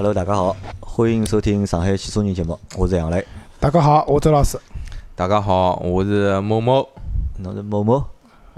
[0.00, 3.22] Hello，大家好，欢迎收听上海汽车人节目，我是杨磊。
[3.58, 4.58] 大家好，我周老师。
[5.14, 6.88] 大家好，我是某某。
[7.36, 8.02] 侬是某某？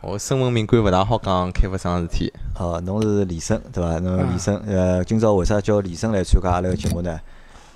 [0.02, 2.32] 我身份敏感，勿大好讲开发商事体。
[2.56, 3.98] 哦，侬是李生对伐？
[3.98, 7.20] 侬李生，呃，今朝为啥叫李生来参加阿拉个节目呢？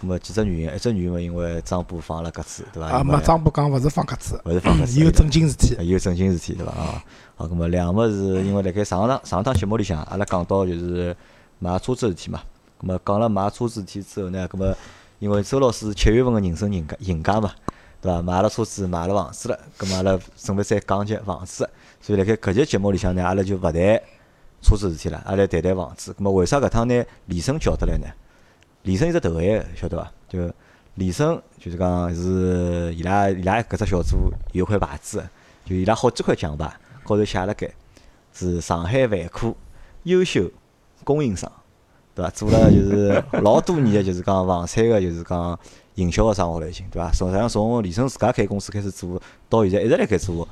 [0.01, 0.77] 咁么几只原因？
[0.77, 2.89] 一只原因嘛，因为张波放了鸽子，对伐？
[2.89, 6.71] 啊，没张波讲勿是放鸽子，勿是放鸽子，有正经事体，有正经事体，对伐？
[6.71, 7.03] 啊，
[7.35, 11.17] 好，咁么两么是因为辣盖上趟上趟节目里向，阿拉讲到就是
[11.59, 12.41] 买车子事体嘛。
[12.87, 14.75] 咁讲了买车子事体之后呢，咁么
[15.19, 17.53] 因为周老师七月份个人生赢家赢家嘛，
[18.01, 18.23] 对伐？
[18.23, 21.69] 买了车子，买了房子了，咁么阿拉准备再讲节房子，
[22.01, 23.73] 所以辣盖搿集节目里向呢，阿拉就勿谈
[24.63, 26.13] 车子事体了，阿拉谈谈房子。
[26.13, 28.07] 咁么为啥搿趟拿李生叫得来呢？
[28.83, 30.13] 李生有只头衔，晓得伐？
[30.29, 30.53] 就
[30.95, 35.23] 李生就是讲是伊拉伊拉搿只小组有块牌子，
[35.65, 37.69] 就伊拉好几块奖牌，高头写辣盖
[38.33, 39.55] 是上海万科
[40.05, 40.51] 优秀
[41.05, 41.51] 供应商。
[42.17, 42.31] 对伐？
[42.31, 45.59] 做了就是老多年个，就是讲房产个，就是讲
[45.97, 47.13] 营销个生活了已经，对伐？
[47.13, 50.49] 实际上从李生自家开公司开始做，到现在一直辣盖做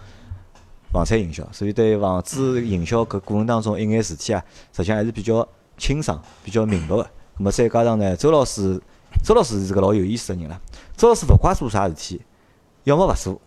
[0.93, 5.47] 房产营销，所以对房子营销搿过程当中一眼事体啊，实际上还是比较
[5.79, 7.03] 清爽、比较明白个。
[7.03, 8.79] 咁么再加上呢，周老师，
[9.25, 10.61] 周老师是个老有意思个人啦。
[10.97, 12.21] 周老师勿怪做啥事体，
[12.85, 13.41] 要么勿做，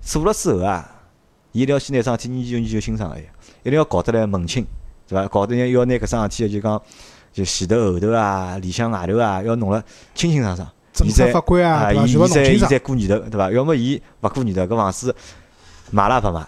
[0.00, 1.02] 做了之后啊，
[1.50, 4.64] 伊一定要先拿桩事体研究研究清爽个，一定要搞得来门清，
[5.08, 5.26] 对伐？
[5.26, 6.80] 搞得要要拿搿桩事体就讲。
[7.32, 9.82] 就前头后头啊，里向外头啊，要弄了
[10.14, 10.68] 清清爽爽。
[10.92, 13.50] 政策法规啊，伊在伊在过年头，对伐？
[13.50, 15.16] 要么伊勿过年头，搿房子
[15.90, 16.46] 买了也勿买，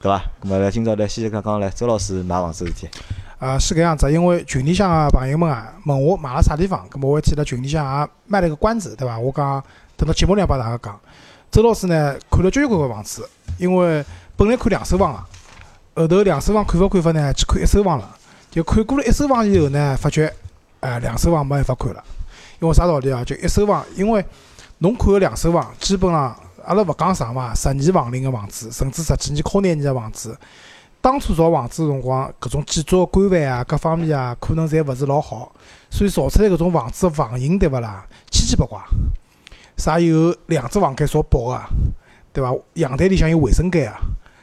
[0.00, 0.24] 对伐？
[0.42, 2.88] 咾么来今朝来先讲讲来，周老师买房子事体。
[3.38, 9.18] 啊，是搿样子，因为群里向个朋友们啊，问我买了啥地方，咾么我替辣群里向也卖了个关子，对伐？
[9.18, 9.62] 我讲
[9.98, 10.98] 等到节目里向帮大家讲。
[11.50, 14.02] 周老师呢，看了交关个房子，因为
[14.36, 17.30] 本来看两手房个，后头两手房看勿看法呢？
[17.34, 18.08] 去看一手房了。
[18.52, 20.30] 就看过了一手房以后呢，发觉，
[20.80, 22.04] 哎，两手房没办法看了。
[22.60, 23.24] 因为啥道理啊？
[23.24, 24.22] 就一手房，因为
[24.78, 30.38] 侬看个两手房，基本上阿拉勿讲啥嘛，十年房龄个房子，甚至十几年、靠廿年个房子，
[31.00, 35.50] 当初造房子个辰光，搿种建筑个规范啊，各方面啊，可能侪勿是老好，
[35.90, 38.06] 所以造出来搿种房子个房型对勿啦？
[38.30, 38.78] 千奇百怪，
[39.78, 41.60] 啥有两只房间造薄个，
[42.34, 42.54] 对伐？
[42.74, 43.98] 阳台里向有卫生间啊，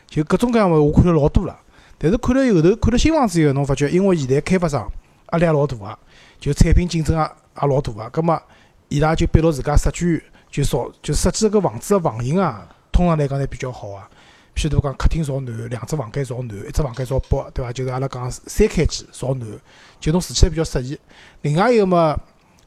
[0.07, 1.55] 就各种各样物我看了老多了。
[1.99, 4.89] 但是看了后头，看了新房子以后，侬发觉，因为现在开发商
[5.33, 5.99] 压力也老大个，
[6.39, 8.41] 就产品竞争也也老大个，葛末
[8.87, 14.09] 伊拉就逼牢自家设计，就造就设计搿房子个房型啊，通常来讲侪比较好啊。
[14.55, 17.71] 譬如讲，客厅朝南，两只房间朝南，一只房间朝北，对伐？
[17.71, 19.47] 就是阿拉讲三开间朝南，
[19.99, 20.99] 就侬住起来比较适宜。
[21.43, 22.17] 另外一个嘛，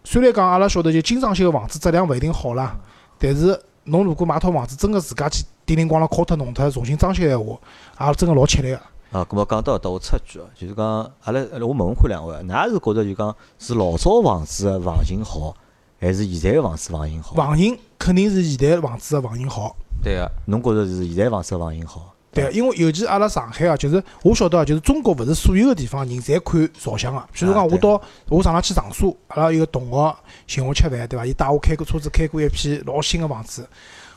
[0.04, 2.78] 虽然讲阿拉晓得就精装修个房子质量勿一定好啦，
[3.18, 8.80] 但是侬如果买套房子，真个自家去叮铃咣啷敲脱弄脱，重新装修个闲话，也真个老吃力个。
[9.12, 10.84] 啊，咁么讲到搿搭，我插句哦，就是讲
[11.22, 15.54] 阿拉，我问问看两位，㑚是觉着就讲是老早房子个房型好，
[16.00, 17.34] 还是现在个房子房型好？
[17.34, 19.76] 房型肯定是现在房子个房型好。
[20.02, 22.14] 对个，侬觉着是现在房子个房型好？
[22.32, 27.20] 对，因为尤其阿拉上海啊，就是我晓得啊，就是中国勿是所有个地方人侪看朝向个。
[27.34, 28.00] 譬如讲，我到
[28.30, 31.26] 我上趟去长沙，阿拉一个同学寻我吃饭，对伐？
[31.26, 33.68] 伊带我开过车子，开过一批老新个房子。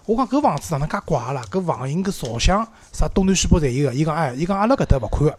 [0.05, 1.41] 我讲搿房子哪能介怪啦？
[1.49, 3.93] 搿房型、搿朝向啥东南西北侪有个。
[3.95, 5.37] 伊讲哎，伊讲阿拉搿搭勿看个，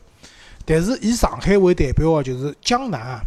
[0.64, 3.20] 但是以上海为代表个，就是江南啊，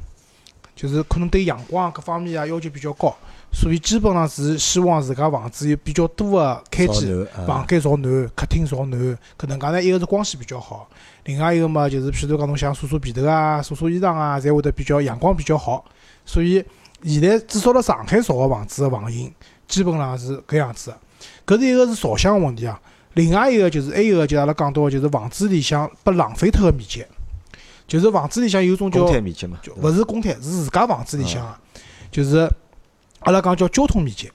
[0.75, 3.15] 就是可能对阳光各方面啊要求比较高，
[3.53, 9.17] 所以基本上是希望自家房子有比较多个开间，房间朝南，客厅朝南。
[9.37, 10.89] 搿能介呢，一个是光线比较好，
[11.23, 15.85] 另外一个嘛就是譬如讲侬想晒晒被头啊、晒晒衣裳啊，侪会得比较阳光比较好。
[16.25, 16.61] 所以
[17.05, 19.33] 现在至少辣上海造个房子个房型，
[19.69, 20.93] 基本上是搿样子。
[21.49, 22.79] 搿是一个是朝向个问题啊，
[23.15, 27.03] 另外一个就是还有个就阿拉讲到个就是房子里向被浪费脱个面积，
[27.87, 31.57] 就是房子里向有种叫公摊面积嘛，勿是公摊，是自家房子里向个，
[32.11, 32.47] 就是
[33.21, 34.31] 阿拉讲叫交通面积，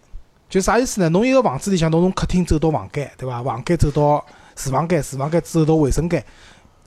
[0.48, 1.08] 就啥意思呢？
[1.10, 3.40] 侬一个房子里向侬从客厅走到房间，对伐？
[3.44, 4.26] 房间走到
[4.56, 6.24] 厨房间，厨房间走到卫生间，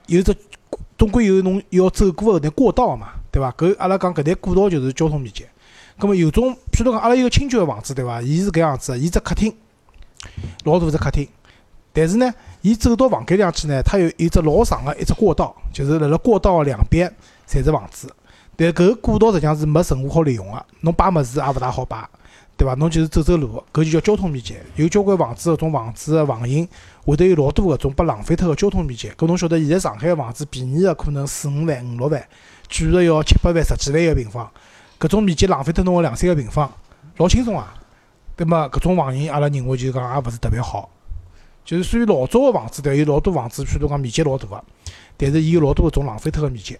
[0.07, 0.35] 有只
[0.97, 3.49] 总归有侬要走过个那过道嘛，对伐？
[3.53, 5.45] 搿阿拉讲搿台过道就是交通面积。
[5.97, 8.21] 葛末有种，譬如讲阿拉有个亲戚个房子，对伐？
[8.21, 9.55] 伊是搿样子，伊只客厅。
[10.63, 11.27] 老大只客厅，
[11.93, 17.11] 但是呢，伊走到房间里向去呢，它有一只老长个一只过道，就是辣辣过道两边
[17.47, 18.13] 侪是房子。
[18.55, 22.09] 但搿个过道实际上是没任何好利用个，侬摆物事也勿大好摆，
[22.57, 22.73] 对伐？
[22.73, 24.55] 侬就是走走路，搿就叫交通面积。
[24.75, 26.67] 有交关房子搿种房子个房型，
[27.05, 29.09] 会得有老多搿种被浪费脱个交通面积。
[29.11, 32.27] 搿侬晓得，现在上海个房子便宜个可能四五万、五六万，
[32.67, 34.49] 贵个要七八万、十几万一个平方。
[34.99, 36.67] 搿种面积浪费脱侬个两三个平方，
[37.17, 37.75] 老轻松啊！
[38.37, 40.87] 对么，搿种房型，阿拉认为就是讲也勿是特别好，
[41.65, 44.63] 就是属于老早个房子，对，有老多房子，譬如讲面积老大个，
[45.17, 46.77] 但是伊有老多搿种浪费脱个面积，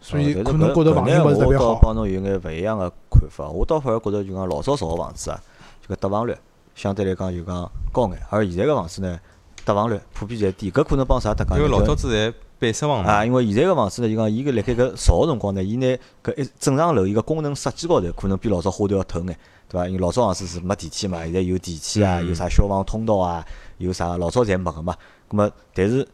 [0.00, 1.76] 所以可能觉着房型勿是特别好。
[1.76, 5.40] 帮侬有眼勿一样个看法，我倒反而觉着就讲老早造个房子啊，
[5.86, 6.34] 就搿得房率
[6.74, 9.20] 相对来讲就讲高眼，而现在个房子呢，
[9.64, 11.58] 得房率普遍侪低，搿可能帮啥搭界呢？
[11.58, 15.86] 因为老早子侪板式房嘛啊，，因为现在个房子呢，就讲伊个辣盖搿造个辰光呢，伊拿
[16.24, 19.38] 搿一正常楼伊个功能设计高头，可能比老早花头要透眼，
[19.76, 19.86] 对伐？
[19.88, 23.44] 因为老早房子是没电梯嘛，现在有电梯啊，嗯有啥消防通道啊，
[23.78, 24.96] 有啥老早侪没个嘛。
[25.28, 26.06] 葛么，但是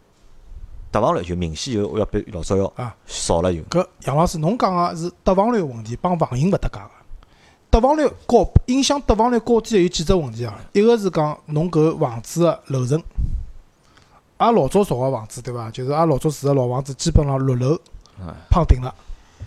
[0.90, 3.60] 得房率就明显就要比老早要啊少了就。
[3.62, 6.90] 搿杨老师，侬讲个是得房率个问题，帮房型勿搭界个。
[7.70, 10.58] 得房率高，影响得房率高低个有几只问题啊？
[10.72, 13.02] 一个是讲侬搿房子个楼层，
[14.38, 15.70] 阿拉老早造个房子对伐？
[15.70, 17.78] 就是阿拉老早住个老房子，基本上六楼
[18.20, 18.94] 嗯胖顶了，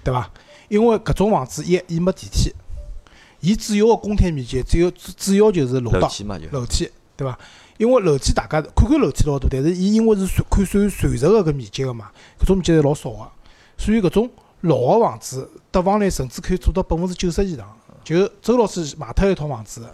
[0.04, 0.30] 对伐？
[0.70, 2.52] 因为搿种房子一伊没电梯，
[3.46, 6.10] 伊主要个公摊面积只有主主要就是楼道。
[6.52, 7.38] 楼梯对伐？
[7.78, 12.10] 因为楼梯大家看看楼梯老大，但是伊因为是算看算垂直个搿面积个嘛，
[12.40, 13.32] 搿种面积是老少个，
[13.78, 14.30] 所以搿种
[14.62, 17.68] 老个房子得房率甚至可以做到百分之九十以上。
[18.04, 19.86] 就周老师买脱一套房子，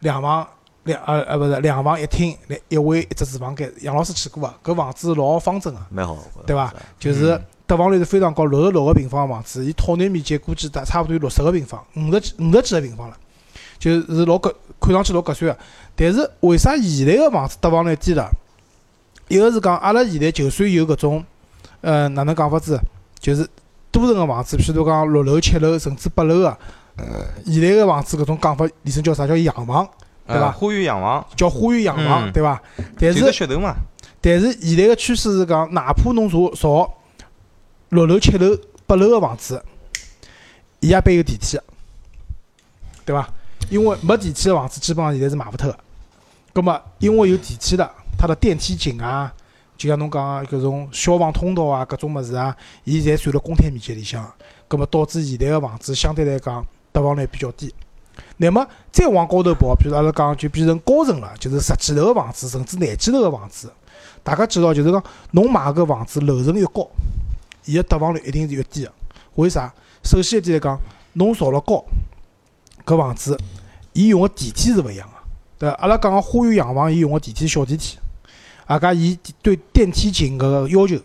[0.00, 0.46] 两房
[0.84, 3.72] 两呃呃勿是两房一厅，两一卫一只厨房间。
[3.80, 4.54] 杨老师去过伐？
[4.62, 6.16] 搿房子老方正个，蛮好，
[6.46, 6.72] 对伐？
[6.98, 13.16] 就是嗯得房率是非常高，六十六个平方个房子，伊套内面积估计大差不多有六十个平方，五十几五十几个平方了，
[13.78, 15.58] 就是老格看上去老合算个。
[15.94, 18.30] 但是为啥现在个房子得房率低了？
[19.28, 21.24] 一个是讲阿拉现在就算有搿种，
[21.80, 22.80] 呃，哪能讲法子，
[23.18, 23.44] 就是
[23.90, 26.56] 多层个房子，譬如讲六楼、七楼甚至八楼个，
[26.96, 27.04] 呃
[27.44, 29.84] 现在个房子搿种讲法，里称叫啥叫洋房，
[30.28, 32.62] 对伐呃花园洋房，叫花园洋房，嗯对伐？
[33.00, 33.74] 但是头嘛。
[34.20, 36.92] 但是现在个趋势是讲，哪怕侬造造
[37.90, 38.56] 六楼、七楼、
[38.86, 39.62] 八楼个房子，
[40.80, 41.58] 伊也必有电梯，
[43.04, 43.28] 对伐？
[43.70, 45.78] 因为没电梯个房子，基本上现在是卖勿脱个。
[46.52, 49.32] 葛末因为有电梯的，它的电梯井啊，
[49.76, 54.28] 就像侬讲个搿种消防通道啊，搿种物事啊，伊侪算辣公摊面积里向。
[54.68, 57.72] 葛末导致现在个房子相对来讲得房率比较低。
[58.38, 63.72] 那么再往高头跑，比如阿拉讲就变成高层了，就是十几楼个房子，甚至廿几楼个房子。
[64.24, 66.88] 大家知道，就是讲侬买个房子楼层越高，
[67.66, 68.92] 伊个得房率一定是越低个。
[69.34, 69.72] 为啥？
[70.02, 70.80] 首先一点来讲，
[71.12, 71.84] 侬造了高，
[72.84, 73.36] 搿房子
[73.92, 75.14] 伊用个电梯是勿一样个。
[75.58, 77.98] 对，阿拉讲个花园洋房，伊用个电梯小电梯，
[78.68, 80.96] 外加伊对电梯井搿个要求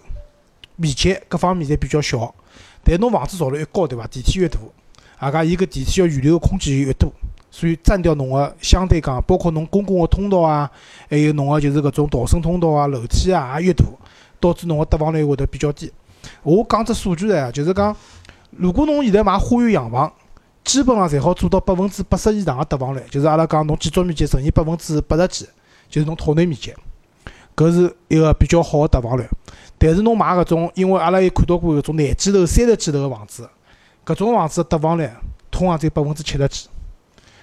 [0.76, 2.34] 面积各方面侪比较小。
[2.84, 4.06] 但侬房子造了越高，对伐？
[4.08, 4.60] 电梯越大，
[5.22, 7.12] 外加伊搿电梯要预留个空间越多，
[7.50, 10.70] 所以占掉侬个相对讲，包括侬公共个通道啊，
[11.10, 13.86] 还有侬个就是搿种逃生通道啊、楼梯啊也越大，
[14.40, 15.92] 导致侬个得房率会得比较低。
[16.44, 17.96] 我讲只数据来啊，就是讲，
[18.52, 20.12] 如果侬现在买花园洋房，
[20.64, 25.48] 基本上侪好做到百分之八十以上个得房率，就是阿拉讲侬建筑面积乘以百分之八十几，
[25.90, 26.74] 就是侬套内面积，
[27.56, 29.28] 搿是一个比较好个得房率。
[29.78, 33.50] 但是侬买搿种，因为阿拉也看到过搿种廿几楼、三十几楼个房子，
[34.06, 35.10] 搿种房子的得房率
[35.50, 36.68] 通常只有百分之七十几。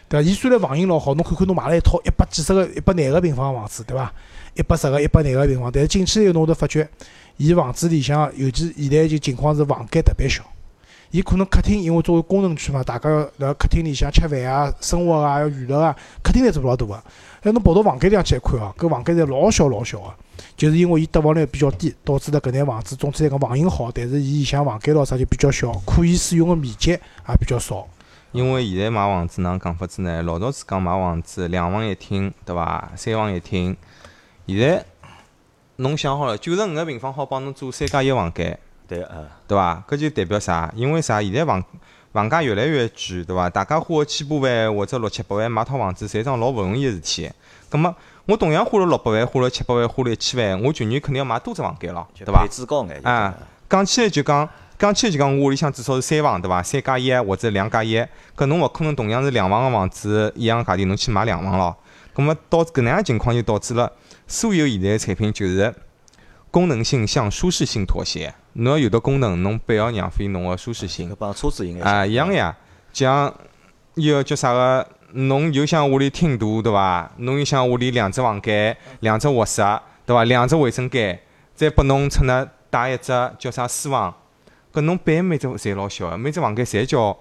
[0.08, 0.28] 对伐？
[0.28, 4.12] 伊虽然房型老好，侬看看侬买了一套一百几十个、一百廿个平方个房子，对伐？
[4.54, 6.88] 一百十个、一百廿个平方，但是进去以后侬会得发觉，
[7.36, 10.42] 伊房子里向，尤其现在就情况是房间特别小。
[11.10, 17.02] 伊可能客厅，因为作为功能区嘛，大家要辣客厅里向吃饭啊、生活啊、要娱乐啊，客厅侪做老大个。
[17.40, 20.12] 但侬跑到房间里向去看哦，搿房间侪老小老小个，
[20.54, 27.86] 就是因为伊得房率比较低，导致了搿眼房子总体来讲房型好，但是伊里向房间咾啥就比较小，可以使用个面积也比较少。
[28.32, 30.22] 因为现在买房子哪能讲法子呢？
[30.22, 32.90] 老早子讲买房子两房一厅，对伐？
[32.94, 33.76] 三房一厅，
[34.46, 34.84] 现在
[35.76, 39.82] 侬想好了，九十五个平方好帮侬做三加一房间，对啊，对伐？
[39.88, 40.70] 搿就代表啥？
[40.76, 41.22] 因为啥？
[41.22, 41.64] 现在房
[42.12, 43.48] 房价越来越贵，对伐？
[43.48, 47.30] 大家花个千把万或者六七百万买套房子，实际上老勿容易个事体。
[47.70, 47.94] 葛末
[48.26, 52.48] 我同样花了六百万，花了七百万，花了一千万，我全年肯定要买多只房间咯，就对伐配？
[52.48, 53.00] 置高眼。
[53.02, 53.34] 啊
[53.70, 56.62] 讲起来就讲，讲起来就讲，我屋里向至少是三房，对伐？
[56.62, 57.98] 三加一或者两加一，
[58.36, 61.76] 搿侬勿可能同样是两房个房子一样价钿，侬去买两房咯。
[62.14, 63.92] 葛末导致搿能样情况就导致了
[64.28, 65.74] 所有现在个产品就是
[66.50, 68.32] 功能性向舒适性妥协。
[68.52, 71.16] 侬要有的功能，侬必要浪费侬个舒适性搿。
[71.16, 72.56] 帮车子应该啊，一样个呀，
[72.92, 73.34] 就像
[73.94, 77.10] 伊个叫啥个，侬就像屋里厅大对伐？
[77.16, 79.60] 侬又像屋里两只房间、两只卧室
[80.06, 80.22] 对伐？
[80.22, 81.20] 两只卫生间，
[81.56, 84.14] 再拨侬出那带一只叫啥书房，
[84.78, 87.16] 搿侬摆每只侪老小个，每只房间侪叫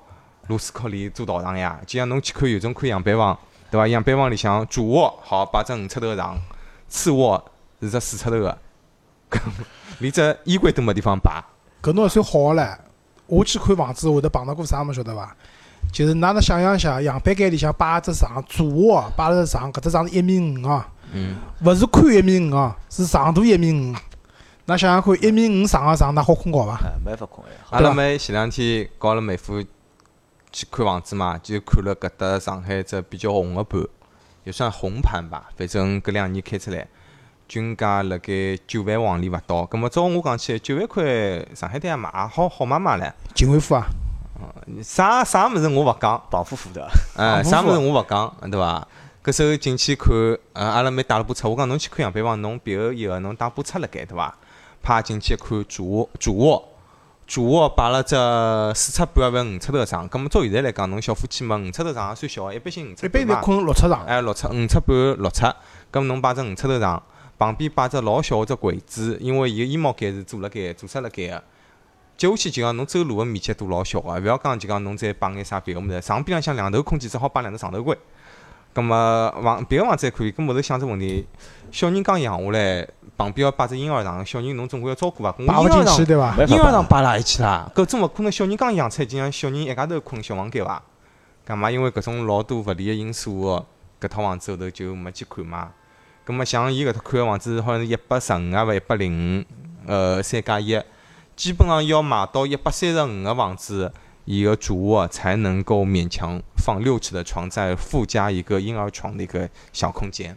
[0.46, 1.80] 螺丝壳里做道场呀。
[1.88, 3.36] 就像侬去看有种看样板房
[3.72, 3.88] 对伐？
[3.88, 6.38] 样板房里向主卧好摆只五尺头个床，
[6.88, 7.44] 次卧
[7.82, 8.56] 是只四尺头个，
[9.98, 11.44] 连只衣柜都没地方摆。
[11.82, 12.78] 搿侬还算好个唻。
[13.26, 15.36] 我去看房子会得碰到过啥么晓得伐？
[15.92, 23.96] 就是㑚能想象一下，样板间里向摆一只床，主卧摆了只床，搿只床是一米五啊，嗯，勿是宽一米五啊，是长度一米五。
[24.68, 26.74] 㑚想想看，一米五长个床，㑚好困觉伐？
[26.74, 27.54] 啊，没法困呀。
[27.70, 29.64] 阿拉妹前两天搞了妹夫
[30.52, 33.82] 去看房子嘛，就看了搿搭上海只比较红个盘，
[34.44, 35.46] 也算红盘吧。
[35.56, 36.86] 反正搿两年开出来，
[37.48, 39.66] 均价辣盖九万往里勿到。
[39.68, 41.02] 葛末照我讲起来，九万块
[41.56, 43.14] 上海滩也买也好好买买唻。
[43.34, 43.88] 秦惠夫啊，
[44.84, 48.86] 啥啥物事我勿讲，绑夫妇的，哎，房夫妇啥物事我勿讲，对伐？
[49.24, 50.14] 搿时候进去看，
[50.52, 54.36] 呃，阿拉妹带了部车，我讲侬去看样板房，侬别个以后侬带部车辣盖，对伐？
[54.88, 56.66] 啪进去一看主卧，主卧，
[57.28, 58.16] 主卧摆了只
[58.74, 60.08] 四尺半或五尺头个床。
[60.08, 63.42] 葛末照现在来讲，侬小夫妻嘛，五尺头床也算小个，一般性五尺一般半嘛。
[63.42, 65.54] 侪困六尺床，哎，六尺五尺半六尺，
[65.92, 67.04] 咁侬摆只五尺头床，
[67.38, 71.44] 旁边摆只老小个只柜子，因为伊个衣帽间是做辣盖、做出辣盖个。
[72.16, 77.98] 接下去就讲侬走路个面积都老小个，勿要讲就讲侬再摆眼啥别个物事，床边浪向两头空间只好摆两只床头柜。
[78.78, 81.26] 咁么房别个房子还可以，咁后头想只问题，
[81.72, 85.32] 小人刚养下来，旁边要摆只婴儿床，小人侬总归要照顾伐？
[85.32, 86.36] 咁摆勿进去婴儿床，对伐？
[86.46, 86.72] 婴儿。
[86.72, 87.72] 床摆哪里去啦？
[87.74, 90.80] 搿总勿可能小人刚养出来就让小人一家头困小房间伐？
[91.44, 91.72] 干嘛？
[91.72, 93.66] 因为搿种老多勿利个因素哦，
[94.00, 95.72] 搿套房子后头就没去看嘛。
[96.24, 99.46] 葛末像伊搿搭看个房子，好像是一百十五啊，勿一百零五，
[99.88, 100.80] 呃，三加一，
[101.36, 103.92] 基本上要买到一百三十五个房子，
[104.28, 110.36] 伊个主卧才能够勉强放六尺的床，再附加一个婴儿床的一个小空间，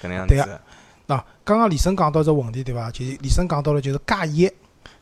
[0.00, 0.60] 搿能样对子。
[1.08, 2.88] 喏，刚刚李生讲到只问题对伐？
[2.92, 4.48] 就是李生讲到了就是加一，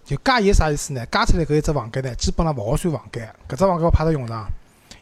[0.02, 1.04] 就加一啥意思呢？
[1.12, 4.48] 加出来搿一只房间呢，基本上勿好算房间，搿只房间我派到用场，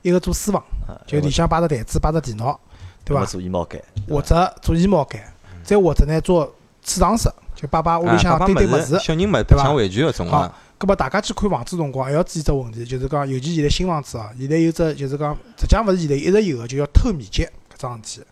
[0.02, 2.58] 一个做书房，啊就里向摆只台子，摆只电脑，
[3.04, 3.24] 对伐？
[3.24, 5.24] 做衣帽间，或者做衣帽间，
[5.62, 6.52] 再或者呢做
[6.82, 8.98] 储藏室，就摆摆屋里向啊堆堆物事。
[8.98, 18.26] 小人物对伐白相玩具搿种好啊，葛末大家去看房子辰光，还要注意只问题，就是讲，尤其现在新房子啊，现在有只就是讲，实际上勿是现在一直有个，就叫偷面积搿桩事体。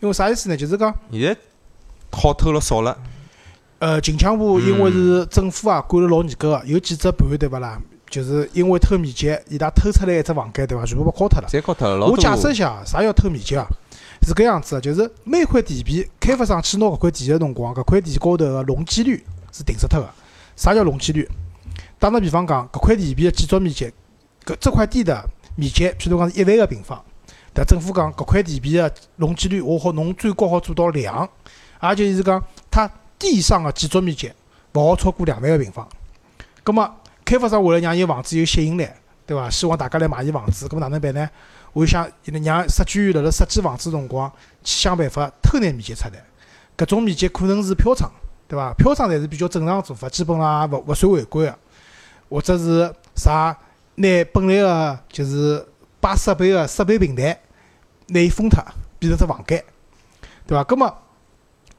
[0.00, 0.56] 因为啥意思呢？
[0.56, 1.34] 就是讲，现在
[2.12, 2.98] 好偷了少了，
[3.78, 7.80] 呃，近腔部因为是政府啊管了老严格个，有几只盘对勿啦？
[8.10, 10.84] 就是因为偷面积，伊拉偷出来一只房间对伐？
[10.84, 11.48] 全部被敲脱了。
[11.48, 12.16] 侪敲脱了老我。
[12.18, 13.66] 解释一下，啥叫偷面积啊？
[14.22, 20.08] 是搿样子的，就是每块地皮，开发商去拿搿块地个辰光，搿块地高头个容积率是定死脱个。
[20.56, 21.28] 啥叫容积率？
[21.98, 23.86] 打个比方讲，搿块地皮个建筑面积，
[24.44, 27.02] 搿这块地的面积，譬如讲是一万个平方，
[27.54, 31.28] 但政府讲搿块地皮个容积率，我好侬最高好做到两，
[31.82, 34.30] 也就是讲它地上个建筑面积
[34.74, 35.88] 勿好超过两万个平方。
[36.62, 38.86] 葛末开发商为了让伊房子有吸引力，
[39.24, 39.48] 对伐？
[39.48, 41.28] 希望大家来买伊房子，葛末哪能办呢？
[41.72, 44.30] 我就想让设计院辣辣设计房子辰光
[44.62, 46.22] 去想办法偷眼面积出来。
[46.76, 48.10] 搿种面积可能是飘窗，
[48.46, 48.74] 对伐？
[48.74, 51.58] 飘窗侪是比较正常做法，基本上也勿勿算违规个。
[52.28, 53.56] 或者是啥
[53.96, 55.64] 拿本来个就是
[56.00, 57.38] 摆设备个设备平台
[58.08, 58.62] 拿伊封脱，
[58.98, 59.64] 变成只房间，
[60.46, 60.62] 对伐？
[60.64, 60.92] 葛末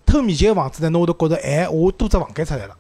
[0.06, 2.76] 偷面积个房子呢，侬会得觉着，哎，我多只房间出来了，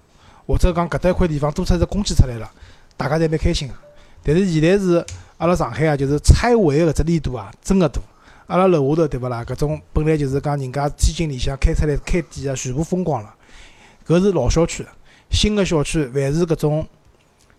[0.45, 2.49] 或者讲搿搭一块地方多出只空间出来了，
[2.95, 3.73] 大家侪蛮开心个。
[4.23, 5.05] 但是现在是
[5.37, 8.01] 阿拉上海啊，就是拆违个搿只力度啊，真个大。
[8.47, 9.43] 阿拉楼下头对勿啦？
[9.43, 13.35] 搿种本来就是讲人家天津里向开出来开店啊，全部封光了。
[14.05, 14.85] 搿是老小区，
[15.29, 16.87] 新个小区凡是搿种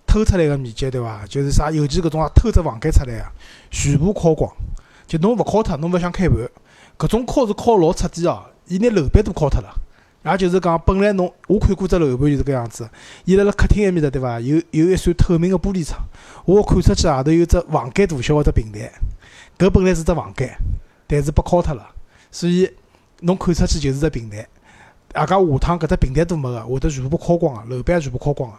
[0.08, 1.24] 偷出来个面积对伐？
[1.28, 3.30] 就是啥，尤其搿种啊偷只房间出来啊，
[3.70, 4.50] 全部敲光。
[5.06, 6.36] 就侬勿敲脱，侬勿想开盘。
[6.98, 9.72] 搿种敲是敲老彻底哦，伊拿楼板都敲脱了。
[10.24, 12.90] 也就是讲，本来侬我看过只楼盘就是搿样子，
[13.24, 14.40] 伊辣辣客厅埃面搭对伐？
[14.40, 16.00] 有有一扇透明个玻璃窗，
[16.44, 18.90] 我看出去外头有只房间大小个只平台，
[19.56, 20.56] 搿本来是只房间，
[21.06, 21.86] 但是被敲脱了，
[22.30, 22.68] 所以
[23.20, 24.38] 侬看出去就是只平台。
[25.14, 28.56] 外加下趟搿只平台都没个，会得全部敲光个，楼板全部敲光个，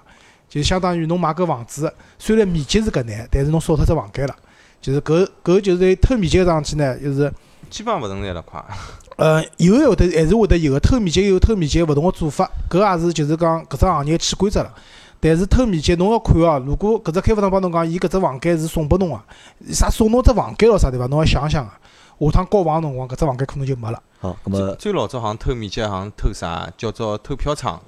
[0.49, 4.35] 就相当于侬买搿房子，虽然面积是搿眼，但是侬少脱只房间了。
[4.81, 7.31] 就是搿搿就是偷面积搿桩事体呢，就是
[7.69, 8.63] 基本上勿存在了快。
[9.17, 14.73] 呃，有个会得还是会得有个偷面积有偷面积勿同个做法，搿也是就是讲搿只行业潜规则了。
[15.19, 21.05] 但是偷面积侬要看哦，如果搿只开发商帮侬讲，伊搿只房间是送拨侬个，啥送侬只房间咯啥对伐？
[21.07, 21.77] 侬要想想啊，
[22.17, 24.01] 下趟交房个辰光搿只房间可能就没了。
[24.21, 27.81] 好，咁么最老早好像偷面积，好像偷啥叫做偷票窗，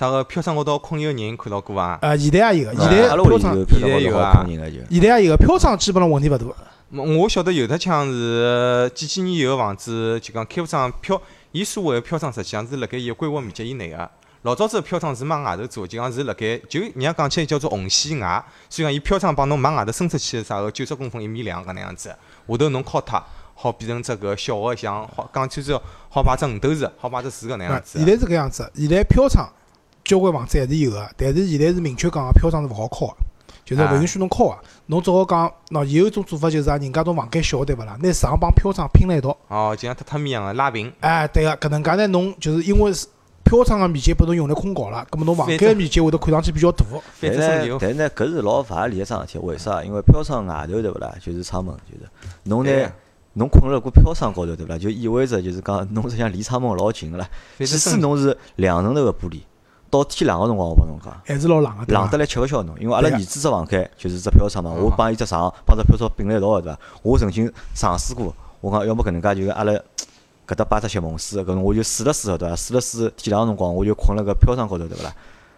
[0.00, 1.98] 啥个飘窗高头困一个人，看到过伐？
[2.00, 4.46] 呃，现在也有个，现哎在阿拉屋里飘窗现在有啊。
[4.48, 6.46] 现在也有个飘窗，基本上问题勿大。
[6.90, 11.20] 我晓得有的枪是几几年以后房子，就讲开发商飘，
[11.52, 14.10] 伊所谓个飘窗实际上是辣盖伊个规划面积以内个。
[14.40, 23.22] 老早子个飘窗是往外头做，就讲是辣盖就人家讲起来叫做红线外，所以讲伊飘窗帮侬往外头伸出去啥个九十公分一米两搿能样子，下头侬敲脱，
[23.54, 25.78] 好变成只搿小个像好讲起来
[26.08, 28.06] 好摆只五斗子，好摆只树搿能样子现。
[28.06, 29.46] 在是搿样子，现在飘窗
[30.10, 33.16] 交关房子还是有个，但是现在是明确讲个飘窗是勿好敲个，
[33.64, 34.58] 就是勿允许侬敲个。
[34.86, 39.38] 侬只好讲，喏，有一种做法就是啊，人家种房间小对勿啦，拿床帮飘窗拼辣一道。
[39.46, 40.92] 哦，就像榻榻米一样个拉平。
[40.98, 43.06] 哎，对个，搿能介呢，侬就是因为是
[43.44, 46.84] 飘窗个面积拨侬用来困觉了，葛末侬房间个面积会得看上去比较大。
[46.84, 49.38] 反但正呢但是呢，搿是老勿合理个桩事体。
[49.38, 49.84] 为啥？
[49.84, 52.10] 因为飘窗外头对勿啦，就是窗门，就是
[52.42, 52.90] 侬呢，
[53.34, 57.28] 侬困辣过飘窗高头对勿啦，就意味着就是讲侬实际上离窗门老近个啦。
[57.56, 59.42] 即使侬是两层头个玻璃，
[59.90, 61.12] 到天冷个辰光，我帮侬讲。
[61.26, 62.16] 还是老冷个，冷得？
[62.16, 66.78] 来吃勿消侬，因为阿拉儿子只房间就是只飘窗嘛，嗯我帮伊只床帮只飘窗并辣一道个对伐？
[67.02, 69.72] 我曾经尝试过，我讲要么搿能介就是阿拉
[70.46, 72.56] 搿搭摆只席梦思，搿种我就试了试个对伐？
[72.56, 75.12] 试了试天冷个辰光我就困辣搿飘窗高头对勿啦？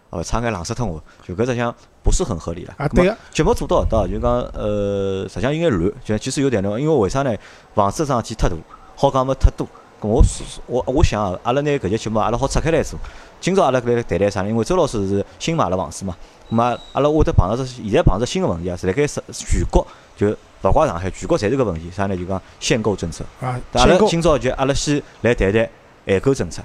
[0.09, 1.73] 哦，差眼冷死脱我，就搿实际上
[2.03, 2.73] 不是很合理了。
[2.77, 7.35] 啊，对个，节目做到搿搭，就讲呃，实际上应该乱，就其实有点乱，因为为啥呢？
[7.73, 8.55] 房子搿桩事体太大，
[8.95, 9.67] 好讲么太多。
[9.99, 10.21] 咁我
[10.67, 12.99] 我我想啊，阿拉拿搿节节目阿拉好拆开来做。
[13.43, 14.47] 今朝阿拉搿来谈谈啥呢？
[14.47, 16.15] 因为周老师是新买了房子嘛，
[16.49, 19.85] 咁啊，阿拉会得碰着只现在碰到只新个问题啊，是辣盖全全国
[20.15, 20.29] 就
[20.61, 21.91] 勿怪上海，全国侪是搿问题。
[21.91, 22.15] 啥呢？
[22.15, 23.25] 就讲限购政策。
[23.41, 25.69] 啊，阿拉今朝就阿拉先来谈谈
[26.07, 26.61] 限购政策。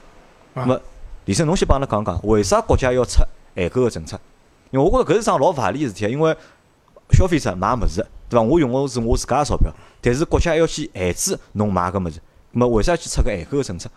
[0.54, 0.80] 啊那么，
[1.24, 3.24] 李生，侬先帮阿拉讲讲，为啥国家要出
[3.56, 4.16] 限购个政策？
[4.70, 6.36] 因为我觉着搿是桩老勿合理个事体啊，因为
[7.10, 8.42] 消费者买物事，对伐？
[8.42, 9.68] 我用个是我自家个钞票，
[10.00, 12.20] 但是国家要去限制侬买搿物事，
[12.52, 13.90] 那么为啥去出搿限购个政策？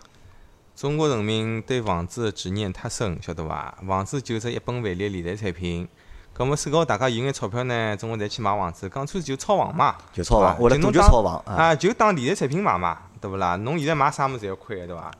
[0.74, 3.74] 中国人民对房子的执念太深，晓得伐？
[3.86, 5.86] 房子就是一本万利的理财产品。
[6.34, 11.54] 葛末手高大家有眼钞票呢，总归侪去买房子，讲穿就炒房嘛，就炒房，对为了杜绝伐就炒房啊！
[11.54, 13.54] 啊，就当理财产品买嘛，对勿啦？
[13.56, 15.12] 侬现在买啥物事侪要亏个，对伐？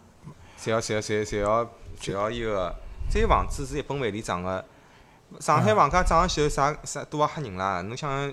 [0.59, 1.65] 侪要侪要侪要侪要
[2.01, 2.75] 侪要伊个，
[3.11, 4.65] 这房子是一本万利涨个。
[5.39, 7.83] 上海房价涨上去后，啥啥多吓人啦！
[7.83, 8.33] 侬想，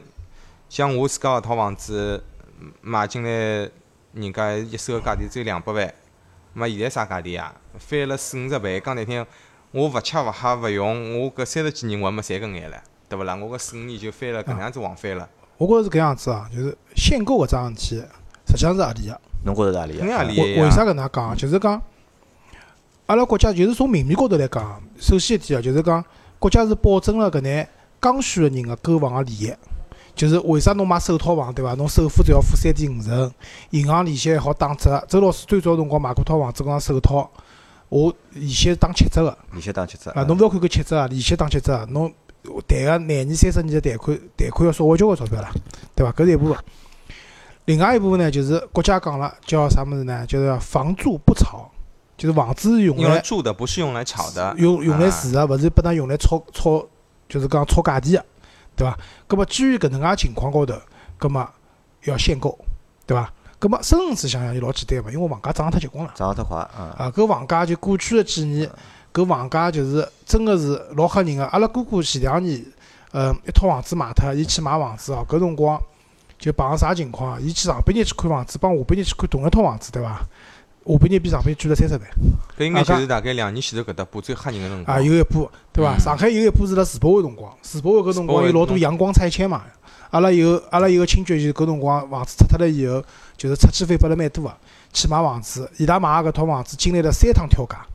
[0.69, 2.23] 像我自家搿套房子
[2.79, 3.29] 买进来，
[4.13, 5.93] 人家一手个价钿只有两百万，
[6.59, 7.55] 嘛现在啥价钿啊？
[7.77, 9.25] 翻了四五十倍，讲难听，
[9.71, 12.73] 我勿吃勿喝勿用，我搿三十几年我还没赚搿眼唻，
[13.07, 13.35] 对勿啦？
[13.35, 17.95] 我搿四五年就翻了搿能样子往翻了，我觉着是搿样子啊，就是限购搿桩事体，
[18.47, 19.21] 实际上是合理个。
[19.45, 20.23] 侬觉着是合理啊？
[20.27, 21.37] 为为啥搿能介讲？
[21.37, 21.81] 就是讲，
[23.05, 26.03] 阿拉国家就是从明面高头来讲，首先一点啊，就是讲
[26.37, 27.67] 国家是保证了搿眼
[27.99, 29.53] 刚需个人个购房个利益。
[30.19, 31.73] 就是为啥侬买首套房对伐？
[31.75, 33.31] 侬首付只要付三点五成，
[33.69, 35.01] 银行利息还好打折。
[35.07, 37.31] 周老师最早辰光买过套房子，讲首套，
[37.87, 39.37] 我利息是打七折个。
[39.53, 42.13] 利息打七折啊，侬勿要看搿七折啊，利息打七折啊，侬
[42.67, 45.49] 贷个廿年、三十年的贷款，贷款要少交交关钞票啦，
[45.95, 46.11] 对伐？
[46.11, 46.57] 搿是一部分。
[47.63, 50.25] 另外一部分呢，就是国家讲了，叫啥物事呢？
[50.27, 51.71] 就是房住不炒，
[52.17, 54.53] 就是房子是用来用来住的，不是用来炒的。
[54.57, 56.85] 用用来啊住个，勿是拨㑚用来炒炒，
[57.29, 58.25] 就是讲炒价钿个，
[58.79, 58.97] 对伐？
[59.27, 60.73] 葛末基于搿能介情况高头，
[61.17, 61.45] 葛末
[62.05, 62.57] 要限购，
[63.05, 63.29] 对伐？
[63.59, 66.13] 葛末深层次想想就老简单嘛，因为房价涨得太结棍了。
[66.15, 66.95] 涨得太快啊！
[66.97, 68.71] 啊，搿房价就过去的几年，
[69.13, 71.45] 搿房价就是真个是老吓人个。
[71.47, 72.65] 阿拉哥哥前两年，
[73.11, 75.77] 呃，一套房子卖脱，伊去买房子哦，搿辰光
[76.37, 77.37] 就碰上啥情况啊？
[77.41, 80.25] 伊去上半日去看房子，帮下半日去看同一套房子，对伐？
[80.93, 82.03] 下半年比上半年贵了三十万
[82.57, 84.97] 搿应该就是大概两年前头搿搭波最吓人个辰光。
[84.97, 85.95] 啊，有一波，对伐？
[85.95, 89.63] 嗯上海有一波是辣世博会辰光，世博会搿辰光有老多阳光拆迁嘛。
[90.11, 93.03] 阿拉有阿拉有个亲戚就搿辰光房子拆脱了以后，
[93.37, 94.57] 就是拆迁费拨了蛮多个，
[94.91, 95.69] 去买房子。
[95.77, 97.85] 伊拉买个搿套房子经历了三趟跳价，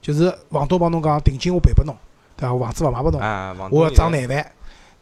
[0.00, 1.94] 就是房东帮侬讲定金我赔拨侬，
[2.36, 2.58] 对伐？
[2.58, 4.52] 房子勿卖拨侬，我要涨廿万，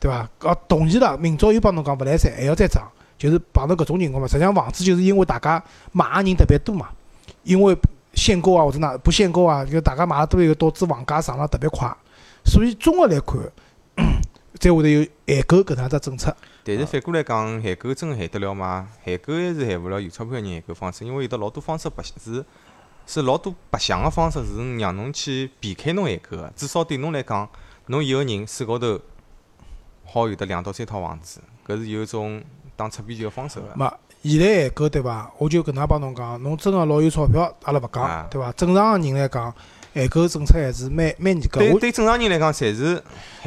[0.01, 0.29] 对伐？
[0.41, 4.27] 搿同意了，明朝又帮侬讲勿来三，还要再涨，就是碰到搿种情况嘛。
[4.27, 6.89] 实际上房子就是因为大家买个人特别多嘛，
[7.43, 7.77] 因为
[8.15, 11.91] 限购啊或者哪不限购啊，就大家买了多以后导致房价上了特别快，
[12.45, 13.39] 所以综合来看，
[14.59, 16.35] 才会得有限购搿能样只政策。
[16.65, 18.89] 但是反过来讲，限购真限得了吗？
[19.05, 22.45] 限购还是限勿了有钞票人限购方式，因为有得老多方式白是
[23.07, 27.49] 是老多白相个方式是让侬去避开侬限购个，至少对侬来讲，
[27.87, 29.01] 侬一个人手高头
[30.05, 32.43] 好有得两到三套房子，搿是有一种
[32.79, 33.67] 打擦边球个方式个。
[33.75, 35.29] 没，现在限购对伐？
[35.37, 38.53] 我就搿能样帮侬讲，侬真个老有钞票，阿拉勿讲啊，对伐？
[38.53, 39.53] 正常个人来讲，
[39.93, 41.61] 限购政策还是蛮蛮严格。
[41.61, 43.03] 我对对正常人来讲，侪是。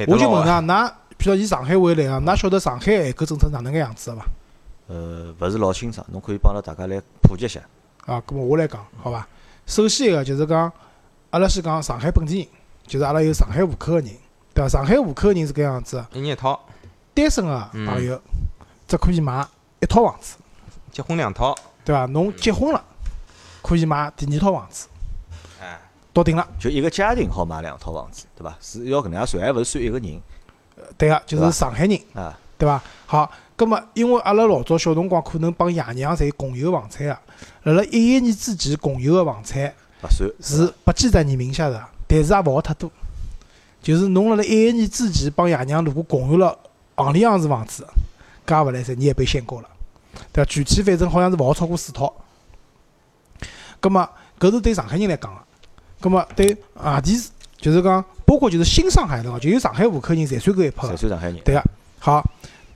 [0.08, 4.26] 我就问㑚，㑚比如以上海为例啊，㑚晓得上海限购政策哪能个样子个伐？
[4.88, 7.62] 呃，勿是老清爽，侬可以帮阿拉大家来普及一下。
[8.06, 9.26] 啊，搿么我来讲，好伐？
[9.66, 10.70] 首先一个就是讲，
[11.30, 12.48] 阿拉先讲上海本地人，
[12.86, 14.10] 就是阿拉有上海户口个人，
[14.54, 14.68] 对伐？
[14.68, 16.60] 上海户口个人是搿样子的，一年一套，
[17.14, 18.22] 单身个嗯朋友只
[18.98, 19.46] 可以买
[19.80, 20.36] 一套房子，
[20.92, 22.06] 结婚两套，对伐？
[22.08, 22.84] 侬结婚了，
[23.62, 24.88] 可以买第二套房子，
[25.62, 25.80] 哎，
[26.14, 26.48] 到顶了。
[26.60, 28.56] 就一个家庭好买两套房子，对伐？
[28.62, 30.22] 是要搿能样算，还勿是算一个人
[30.98, 32.38] 对个，就是上海人，啊。
[32.58, 32.82] 对伐？
[33.08, 37.18] 好，葛末因为阿拉老早小辰光可能帮爷娘侪共有房产个，
[37.64, 39.74] 辣辣一一年之前共有个房产
[40.04, 42.92] 勿算是不记在你名下的，但是也勿好太多。
[43.82, 46.56] 就是侬辣辣一一年之前帮爷娘如果共有了
[46.96, 47.88] 行里向是房子，
[48.52, 49.70] 搿也勿来三，你也被限购了，
[50.34, 50.46] 对伐？
[50.46, 52.14] 具体反正好像是勿好超过四套。
[53.80, 55.42] 葛么搿是对上海人来讲个，
[56.02, 57.18] 葛末对外地
[57.58, 60.98] 就是讲，包括就是新上海的哦，就有上海户口人侪算搿一批侪个。
[60.98, 61.40] 算上海人。
[61.46, 61.64] 对个，
[62.00, 62.22] 好，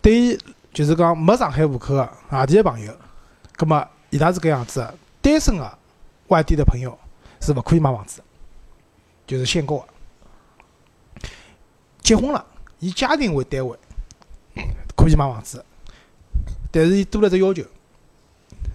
[0.02, 0.40] 对于
[0.74, 2.96] 就是讲没上海户口个外地个朋友，
[3.58, 5.78] 葛末伊拉是搿样子个，单身个
[6.28, 6.98] 外地的朋友
[7.42, 8.24] 是勿可以买房子的，
[9.28, 9.86] 就是限购个。
[12.02, 12.46] 结婚了，
[12.80, 13.78] 以家庭为单位
[15.06, 15.64] 可以买房子，
[16.72, 17.64] 但是伊多了只要求，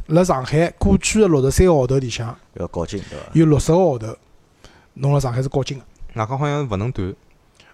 [0.06, 3.24] 辣上海过去个六十三个号头里向要高进对伐？
[3.34, 4.16] 有六十个号头，
[4.94, 5.84] 侬辣上海是高进个。
[6.14, 7.14] 外加好像勿能断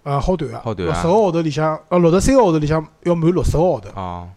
[0.02, 4.28] 呃，好断个，好断啊六十个号头里向，呃，六十三个号头里向要满六十个号头，哦，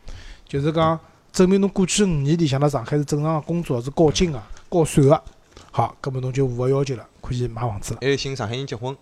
[0.46, 1.00] 就是讲
[1.32, 5.24] 证明侬过去五年里向辣上海是正常个工作，是高薪个、高税个。
[5.72, 8.00] 好，葛末侬就符合要求了，可以买房子了。
[8.02, 8.96] 还有寻上海人结婚，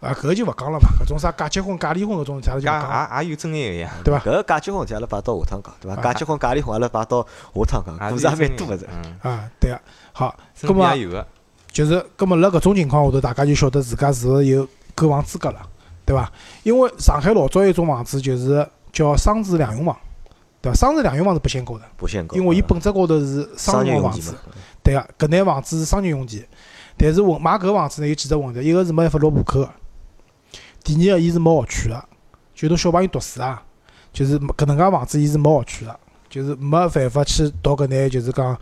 [0.00, 4.20] 啊，搿就勿讲了嘛，搿种啥假结婚、假离婚搿种事体，阿拉就讲也也有真爱个呀，对伐？
[4.20, 6.00] 搿假结婚事体阿拉摆到下趟讲，对伐？
[6.00, 9.80] 啊假结婚、假离婚阿拉摆到下趟讲，故事也蛮多个的噻。，嗯，啊，对个。
[10.12, 11.26] 好，身葛末边也有个，
[11.70, 15.60] 就是，搿么辣搿种情况下头，大家就晓得自家是勿是有购房资格了，
[16.06, 16.32] 对伐？
[16.62, 19.94] 因为上海老早有一种房子就是叫商住两用房，
[20.62, 20.76] 对伐？
[20.76, 24.34] 商住两用房是不限购的，不限购，因为伊嗯本质高头是商商用房子。
[24.82, 26.42] 对个，搿眼房子是商业用地，
[26.96, 29.70] 但是我买搿房子呢有几只问题，一个是没办法落户口个，
[30.82, 32.04] 第二个伊是没学区的，
[32.54, 33.62] 就侬小朋友读书啊，
[34.12, 38.58] 就是搿能介房子伊是没学区的，就是没办法去读搿眼就是讲，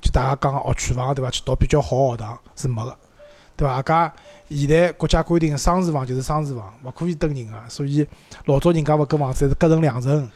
[0.00, 1.30] 就大家讲学区房对伐？
[1.30, 2.96] 去读比较好学堂是没个，
[3.56, 3.82] 对伐？
[3.82, 4.12] 加
[4.48, 8.06] 现在国家规定商住房就是商住房，勿可以登人个，所以
[8.46, 10.28] 老早人家勿搿房子侪是隔成两层，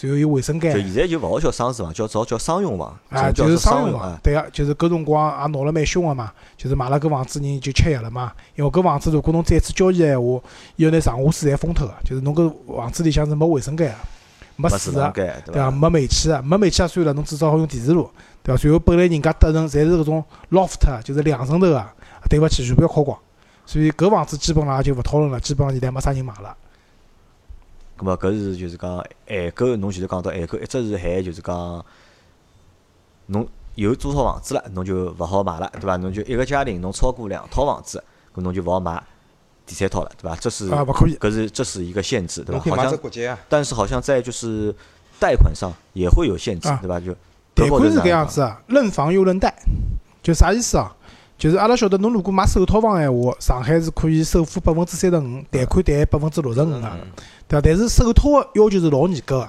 [0.00, 0.80] 然后有卫生间就。
[0.80, 4.18] 现在就勿好叫商住房，叫早叫商用房，啊，就是商商用房啊，。
[4.22, 8.32] 对个，就是搿辰光也闹了蛮凶个嘛，就是买了搿房子人就吃药了嘛。
[8.56, 10.40] 因为搿房子如果侬再次交易个闲话，
[10.76, 13.94] 伊要拿上下水侪封脱个，就是侬搿房子里向是没卫生间个，
[14.56, 15.70] 没没水个，对伐？
[15.70, 15.70] 伐？
[15.70, 18.10] 没煤气个，没煤气也算了，侬至少好用电磁炉，
[18.42, 18.60] 对伐？
[18.60, 21.86] 随后本来人家搭层侪是搿种 loft，就是两层头个，
[22.28, 23.16] 对勿起，全部要敲光。
[23.64, 26.56] 所以搿房子基本上就勿讨论了，基本上现在没啥人买了。
[28.02, 31.84] 咁么搿是就是讲限购，侬前头讲到限购，一直是限就是讲
[33.26, 35.96] 侬有多少房子了，侬就勿好买了，对伐？
[35.98, 38.02] 侬就一个家庭侬超过两套房子，
[38.34, 39.00] 搿侬就勿好买
[39.64, 40.34] 第三套了，对伐？
[40.34, 41.14] 这是啊，勿可以。
[41.14, 42.74] 搿是这是一个限制，对伐？
[42.74, 42.92] 好像
[43.30, 44.74] 啊，但是好像在就是
[45.20, 46.98] 贷款上也会有限制啊，对伐？
[46.98, 47.14] 就
[47.54, 49.54] 贷款是搿样子啊，认房又认贷，
[50.24, 50.92] 就啥意思啊？
[51.38, 57.00] 就是阿拉晓得，侬如果买首套房闲话，上海是可以首付百分之三十五，贷款贷百分之六十五个，嗯
[57.52, 57.60] 对伐？
[57.60, 59.48] 但是首套个要求是老严格个，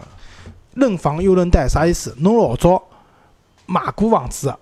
[0.75, 2.13] 认房又认贷，啥意思？
[2.19, 2.81] 侬老早
[3.65, 4.59] 买过房子个，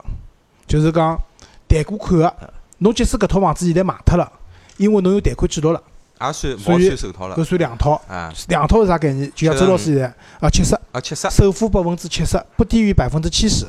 [0.68, 1.20] 就是讲
[1.68, 4.32] 贷过款个，侬即使搿套房子现在卖脱了，
[4.78, 5.82] 因为侬有贷款记录了，
[6.22, 8.02] 也算毛算手套了搿算两套。
[8.08, 9.32] 啊两套是啥概念？
[9.34, 10.76] 就像周老师现在啊，七十。
[10.92, 13.66] 啊，七十首付百分之七十，不低于百分之七十。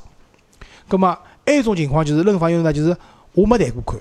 [0.89, 2.95] 葛么还有一种情况就是认房用呢，就是
[3.33, 3.99] 我没贷过款，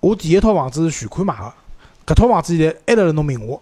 [0.00, 3.58] 我第一套房子是全款买个，搿套房子现在还辣辣侬名下，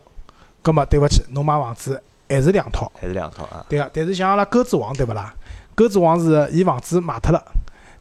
[0.65, 3.65] 葛么对勿起，侬买房子还是两套，还是两套啊？
[3.69, 3.91] 对个。
[3.93, 5.35] 但是像阿拉鸽子王对勿啦？
[5.75, 7.45] 鸽子王是伊房子卖脱了，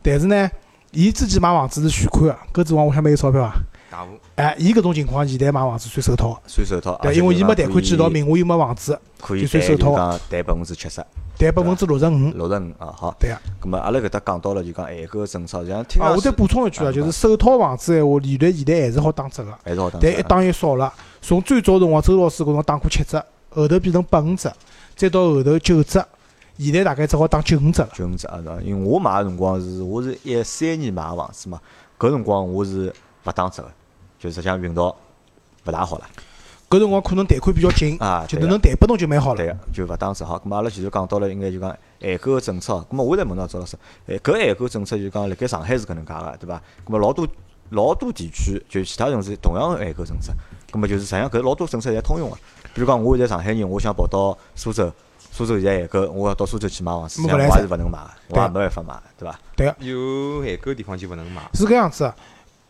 [0.02, 0.49] 但是呢，
[0.91, 3.54] 伊之前买房子是全款个，鸽子王屋里向没有钞票啊。
[3.91, 11.04] 大户，哎，伊搿种情况，现在买房子算首套，算首套，对，因为伊没贷款记录，名下又没房子，可以就算就首套讲贷百分之七十，
[11.38, 13.15] 贷百分之六十五，六十五啊，好。
[13.19, 13.38] 对个。
[13.62, 20.12] 咁么阿拉搿搭讲到了就讲限购政策，像听啊，我再补充一句啊，就是首套房子闲话，利率现在还是好打折个，还是好打折啊。
[20.12, 20.91] 但一打越少了。
[21.24, 24.54] 从最早辰光，周老师搿辰打过七折，后头变成八五折，
[24.94, 26.06] 再到后头九折，
[26.58, 27.90] 现在大概只好打九五折了。
[27.94, 28.62] 九五折啊，对伐？
[28.62, 31.62] 因为我买个辰光是我是一三年买个房子嘛，
[31.98, 33.72] 搿辰光我是勿打折个，
[34.20, 34.94] 就实际上运道
[35.66, 36.06] 勿大好了
[36.70, 38.26] 搿辰光可能贷款比较紧，啊。
[38.28, 39.38] 就能能贷拨侬就蛮好了。
[39.38, 40.38] 对个，就勿打折好。
[40.38, 42.74] 咁么阿拉前头讲到了，应该就讲限购个政策。
[42.92, 46.62] 咁么我再问到周老师，诶，搿限购政策就讲辣盖上海是搿能介个，对伐？
[46.86, 47.26] 咁么老多
[47.70, 50.34] 老多地区就其他城市同样个限购政策，
[50.74, 52.36] 咁么就是实际上搿老多政策侪通用个。
[52.74, 54.92] 比如讲，我现在上海人，我想跑到苏州，
[55.32, 59.40] 苏州现在限购，我要到苏州去买房子，实际上我没来塞也是勿能买个，我也没办法买，对伐？
[59.56, 61.44] 对个，有限购地方就勿能买。
[61.54, 62.16] 是搿样子的。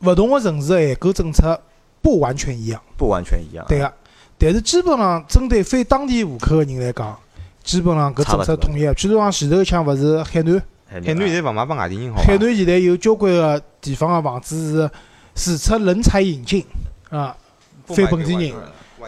[0.02, 1.58] 勿同个城市的限购政策
[2.02, 3.66] 不完全一样，不完全一样。
[3.70, 3.94] 对个。
[4.38, 7.18] 但是基本上针对非当地户口个人来讲，
[7.63, 8.86] 基本上搿政策统一。
[8.88, 12.24] 譬如讲前头一腔勿是海南，海海南现在勿卖拨外地人好伐？
[12.26, 14.92] 海南现在有交关个地方个房子
[15.36, 16.66] 是除出人才引进
[17.10, 17.36] 啊，
[17.86, 18.56] 非本地人，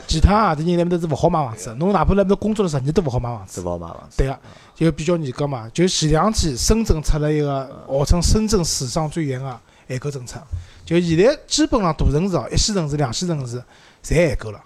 [0.07, 1.75] 其他外地人来面搭是勿好买房子的。
[1.75, 3.67] 侬哪怕来面搭工作了十年都勿好买房子是。
[3.67, 4.17] 勿好买房子。
[4.17, 4.39] 对个，
[4.75, 5.69] 就比较严格嘛。
[5.73, 10.41] 就前两天深圳出了一个号称深圳史上最严个限购政策，
[10.83, 13.63] 就现在基本上大城市哦，一线城市、两线城市
[14.03, 14.59] 侪限购了，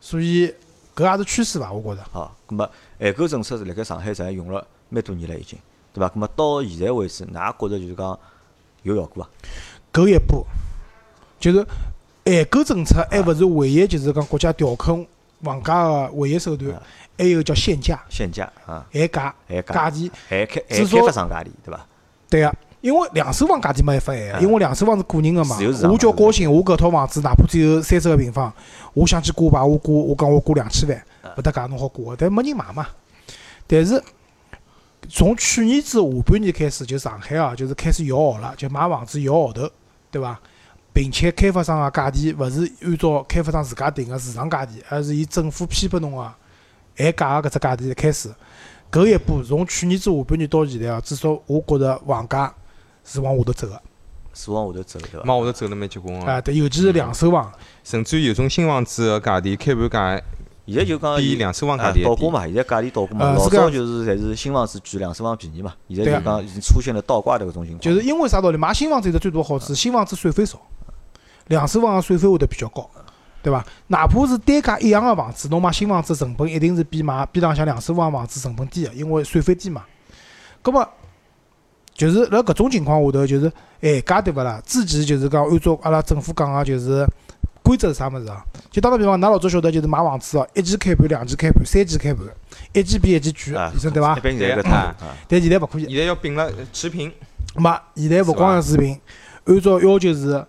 [0.00, 0.52] 所以
[0.96, 1.70] 搿也是趋势伐？
[1.70, 2.08] 我觉着。
[2.10, 5.58] 好，咁么限购政策是辣盖上海实际用了蛮多年了已经，
[5.92, 6.08] 对伐？
[6.08, 8.18] 咁么到现在为止，㑚觉着就是讲
[8.82, 9.30] 有效果伐？
[9.92, 10.46] 搿一步，
[11.38, 11.66] 就是
[12.24, 15.06] 限购政策还勿是唯一，就是讲国家调控
[15.42, 16.82] 房价个唯一手段啊，
[17.18, 19.74] 还有叫限价、限价啊，限价、限价。
[19.74, 20.10] 价钿。
[20.28, 21.86] 限开还至少开发商价钿，对伐？
[22.30, 24.40] 对个，因为两手房价钿没办法限个，啊。
[24.40, 25.58] 因为两手房是个人个嘛。
[25.90, 28.50] 我叫高兴，我搿套房子哪怕只有三十个平方，
[28.94, 31.34] 我想去挂牌，我挂我讲我挂两千万，啊。
[31.36, 32.86] 勿搭界侬好挂个，但没人买嘛。
[33.66, 34.02] 但是
[35.10, 39.68] 从去年子下半年开始，就上海啊，就是开始摇号了，就买房子摇号头，
[40.10, 40.40] 对伐？
[40.94, 46.32] 并且开发商个价钿勿是按照开发商自家定个市场价钿，而是以政府批拨侬个
[46.96, 48.32] 限价个搿只价钿开始。
[48.92, 52.54] 搿一步从去年子下半年到现在啊，至少我觉着房价
[53.04, 53.82] 是往下头走个。
[54.32, 55.24] 是往下头走，对伐？
[55.26, 57.52] 往下头走了蛮结棍个，啊，对，尤其是两手房，
[57.82, 60.22] 甚至于有种新房子个价钿开盘价
[60.66, 62.04] 现在就讲比伊两手房价啊钿。
[62.04, 65.74] 倒挂嘛，现在价钿倒挂嘛，老早就是侪是新房子贵，两手房便宜嘛。
[65.88, 67.80] 现在就讲已经出现了倒挂的搿种情况。
[67.80, 68.56] 就是因为啥道理？
[68.56, 70.60] 买新房子有个最大的好处，新房子税费少，
[71.48, 72.88] 两手房个税费会得比较高，
[73.42, 73.64] 对伐？
[73.88, 79.84] 哪怕是单价一样个房子，侬买新房子成本一定是比买边浪向两手房房子成本低个，因为税费低嘛。
[80.62, 80.88] 葛么
[81.92, 84.60] 就是辣搿种情况下头，就是限价对勿啦？
[84.64, 87.06] 之前就是讲按照阿拉政府讲个，就是
[87.62, 88.42] 规则是啥物事啊？
[88.70, 92.24] 就打个比方，㑚老早晓得就是买房子哦，一期开盘、两期开盘、三期开盘，
[92.72, 95.86] 一期比一期贵啊，医生对伐但现在勿可以。
[95.88, 97.12] 现在要并了持平，
[97.56, 98.98] 没，现在勿光要持平，
[99.44, 100.44] 按照要求是，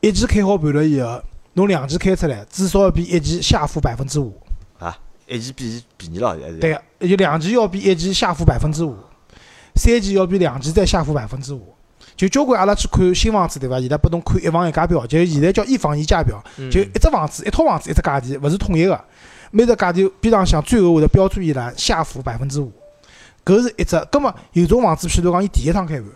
[0.00, 1.20] 一期开好盘了以后，
[1.54, 4.32] 侬两期开出来，至少要比一期下浮百分之五。
[4.78, 6.58] 啊，一期比便宜了，现在是。
[6.58, 8.96] 对个，就两期要比一期下浮百分之五，
[9.74, 11.74] 三期要比两期再下浮百分之五。
[12.16, 13.80] 就交关阿拉去看新房子对伐？
[13.80, 19.04] 现在拨侬看一房一价表，就现在叫一房一价表，嗯就一只房子一套房子一只价钿，勿是统一个，
[19.50, 22.72] 每只价钿边浪向最后会得标注一栏下浮百分之五，
[23.44, 23.96] 搿是一只。
[24.10, 26.06] 葛末有种房子，譬如讲伊第一趟开盘，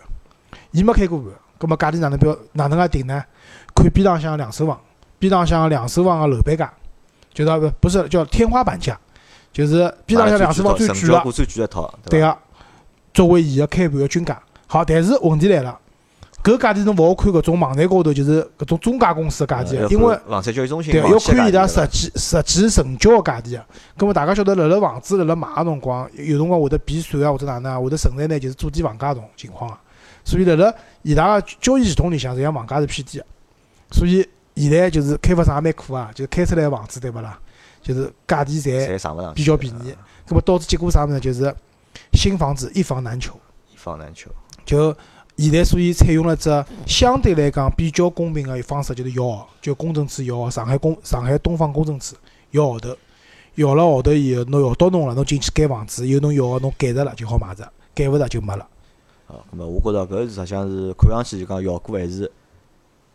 [0.71, 1.29] 伊没开过盘，
[1.63, 3.23] 葛末价钿哪能标哪能介定呢？
[3.73, 4.77] 看边浪向两手房，
[5.17, 6.69] 边浪向两手房个楼板价，
[7.33, 8.99] 就是啊不不是叫天花板价，
[9.53, 12.37] 就是边浪向两手房最贵个最贵一套，对个，
[13.13, 14.37] 作为伊个开盘个均价。
[14.67, 15.79] 好，但是问题来了，
[16.43, 23.65] 搿价钿侬勿好看搿种网站高头就是搿种中介公司个价钿呃，因为房产交易中心对，网要看伊拉实际实际成交个价钿个。
[23.97, 29.77] 葛末大家晓得，辣辣房子辣辣买个辰光，有辰光会得比算啊，或者哪能啊，会得存在呢就是做低房价种情况个。
[30.23, 33.25] 所以辣辣伊拉个交易系统里向，实际上房价是偏低个。
[33.91, 37.39] 所以现在就是开发商也蛮苦啊，就是开出来个房子对勿啦？
[37.81, 39.93] 就是价钿侪侪上勿上去，比较便宜。
[40.25, 41.19] 葛末导致结果啥物事呢？
[41.19, 41.53] 就是
[42.13, 43.37] 新房子一房难求。
[43.73, 44.31] 一房难求。
[44.65, 44.95] 就
[45.35, 46.49] 现在，所以采用了只
[46.87, 52.15] 相对来讲比较公平个方式，就是摇号，就公证处摇号，上海公上海东方公证处
[52.51, 52.95] 摇号头，
[53.55, 58.65] 摇了号头以后，侬摇到侬了，侬进去盖房子，有侬摇号侬盖着了就好买着，盖勿着就没了。
[59.27, 62.31] 啊，咁么我觉着搿是实际上是看上去就讲效果还是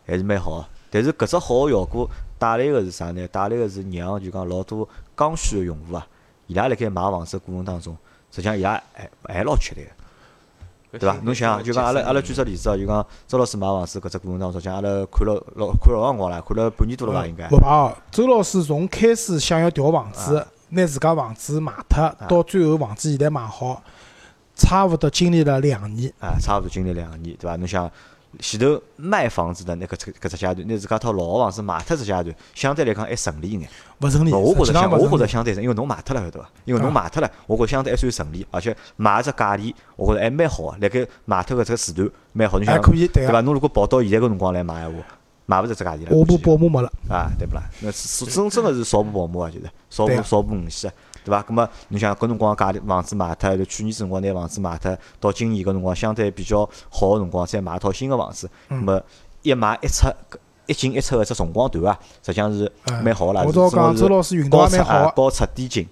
[0.05, 0.65] 还是蛮好个。
[0.91, 3.27] 但是搿只好个效果带来个是啥呢？
[3.27, 6.07] 带来个是让就讲老多刚需个用户啊，
[6.47, 7.95] 伊拉辣盖买房子个过程当中，
[8.31, 9.81] 实际上伊拉还还老吃力
[10.91, 11.19] 个，对伐？
[11.21, 17.27] 侬想想，就讲阿拉阿拉举只例子哦，就讲周老师买房子搿只过程当中，实际上阿拉看了老看了老辰光了，看了半年多了伐？
[17.27, 23.83] 应该勿怕哦，周老师从开始想要调房子，拿自家房子卖脱，到最后房子现在卖好，
[24.59, 26.13] 差勿多经历了两年。
[26.19, 27.55] 啊，差勿多经历两年，对伐？
[27.55, 27.89] 侬想
[28.37, 33.67] 前头卖房子的那搿只搿只阶段，拿自家套老个房子卖脱只阶段，相对来讲还顺利一眼。
[34.01, 36.47] 勿顺利，我觉着相，我觉着相对顺，因为侬卖脱了，晓得伐？
[36.65, 40.77] 因为侬啊卖脱了，我觉着相对还算顺利，而且卖只价钿，我觉着还蛮好个。
[40.79, 43.41] 辣盖卖脱搿只时段蛮好，侬想还可以，对对伐？
[43.41, 44.99] 侬如果跑到现在搿辰光来买闲话，
[45.47, 46.09] 买勿着只价钿了。
[46.11, 47.63] 下部保姆没了，啊，对不啦？
[47.81, 51.41] 那是真真个是少部保姆啊，就是少部少部五系啊，对伐？
[51.43, 59.03] 葛么侬想搿辰光价钿房子卖脱，就去年子辰光拿房子卖脱，到今年搿辰光相对比较好个辰光，再买一套新个房子，葛嗯末
[59.41, 60.07] 一买一出，
[60.65, 63.43] 一进一出个只辰光段啊，实际上是嗯蛮好个啦。
[63.45, 65.13] 我早讲是是高出啊。
[65.15, 65.87] 高出低进，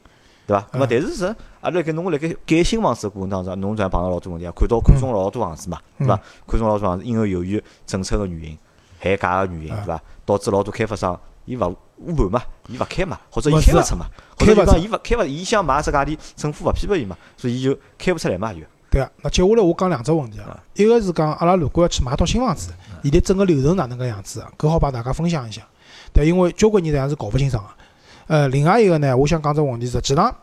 [0.46, 0.68] 对伐？
[0.72, 6.20] 葛末嗯但是是阿拉盖侬辣盖改新房子个过程当中，侬侪碰到老多问题啊，看到看中老多房子嘛，对伐？
[6.48, 8.58] 看中老多房子，因为由于政策个原因、
[9.02, 10.02] 限价个原因，嗯对伐？
[10.26, 14.06] 导致老多开发商伊勿捂盘嘛，伊勿开嘛，或者伊开勿出嘛，
[14.38, 18.60] 或者就讲开勿出伊勿开勿，伊想买只价钿，政府勿批拨伊嘛，所以伊就开勿出来嘛，就
[18.92, 24.52] 对啊，那接下来我讲两只问题啊啊，一个是讲阿拉如果要去买套新房子，现在整个流程哪能个样子啊？
[24.58, 25.62] 搿好帮大家分享一下。
[26.14, 27.70] 对，因为交关人实际上是搞勿清爽个。
[28.28, 30.34] 呃，另外一个呢，我想讲只问题，实际上，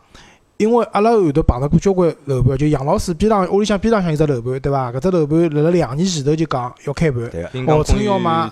[0.57, 4.91] 因为阿拉后头碰到过交关楼盘，就杨老师边浪屋里向边浪向有只楼盘，对伐？
[4.91, 7.21] 搿只楼盘辣辣两年前头就讲要开盘。
[7.67, 8.49] 号称要买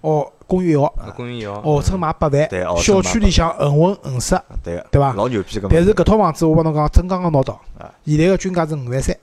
[0.00, 5.66] 哦，公寓一号，啊公寓摇，号称卖八万小区里向恒温恒湿，对个，对伐老牛逼个。
[5.70, 9.16] 但是搿套房子我帮侬讲，真刚刚拿到啊，现在个均价是五万三。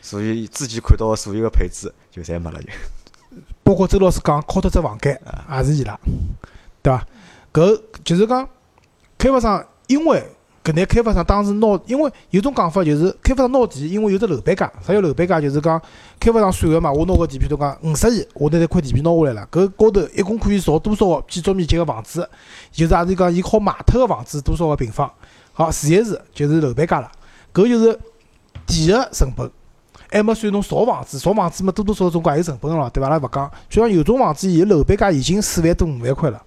[0.00, 2.68] 所以之前看到个所有个配置就侪没了就。
[3.62, 6.00] 包括周老师讲敲脱只房间，也是伊拉，
[6.80, 7.06] 对伐？
[7.52, 8.48] 搿就是讲
[9.18, 10.26] 开发商，因为
[10.64, 15.38] 搿眼开发商当时拿，因为有种讲法就是开发商拿地，因为有只楼板价，啥叫楼板价？
[15.38, 15.78] 就是讲
[16.18, 22.26] 开发商算个嘛，我拿个地皮，如讲五十亿，我拿这块地皮拿下来了，搿高头一共可以造多少建筑面积个房子？
[22.72, 25.10] 就是也是讲伊好卖脱个房子多少个平方？
[25.52, 27.12] 好，除一除就是楼板价了，
[27.52, 27.98] 搿就是
[28.66, 29.50] 地个成本。
[30.10, 33.08] 还没算侬造房子，造房子嘛多多少少总归也有成本个咯，对伐？
[33.08, 36.40] 阿拉勿讲，就像有种房子，伊楼板价已经四万多五万块了，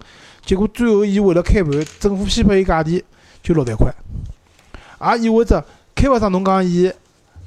[0.46, 3.04] 结果最后伊为了开盘，政府批拨伊价钿
[3.48, 3.94] 就六万块，
[5.16, 5.64] 也意味着
[5.96, 6.92] 开发商侬讲伊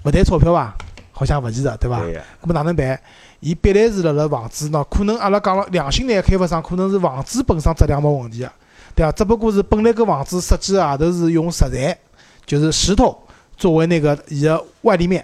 [0.04, 0.74] 勿赚钞票伐？
[1.12, 2.00] 好像勿现实，对伐？
[2.00, 2.98] 对个，咾么哪能办？
[3.40, 8.50] 伊必然是辣辣房子喏，可能阿拉讲了良心眼开发商，可能是房子本身质量没问题个，
[8.94, 9.12] 对伐？
[9.12, 11.98] 只不过是本来搿房子设计个外头是用石材，
[12.46, 13.22] 就是石头
[13.58, 15.22] 作为那个伊个外立面，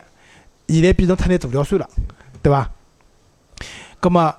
[0.68, 1.88] 现在变成脱眼涂料算了，
[2.42, 2.70] 对伐？
[3.98, 4.34] 葛么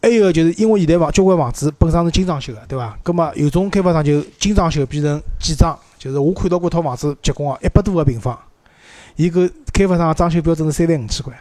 [0.00, 2.96] 还有个就是因为现在房交关房子本身是精装修个，对伐？
[3.02, 8.38] 葛么有种开发商就精装修变成简装，就是我看到过套房子结棍个一百多个平方，
[9.16, 11.34] 伊搿开发商个装修标准是三万五千块。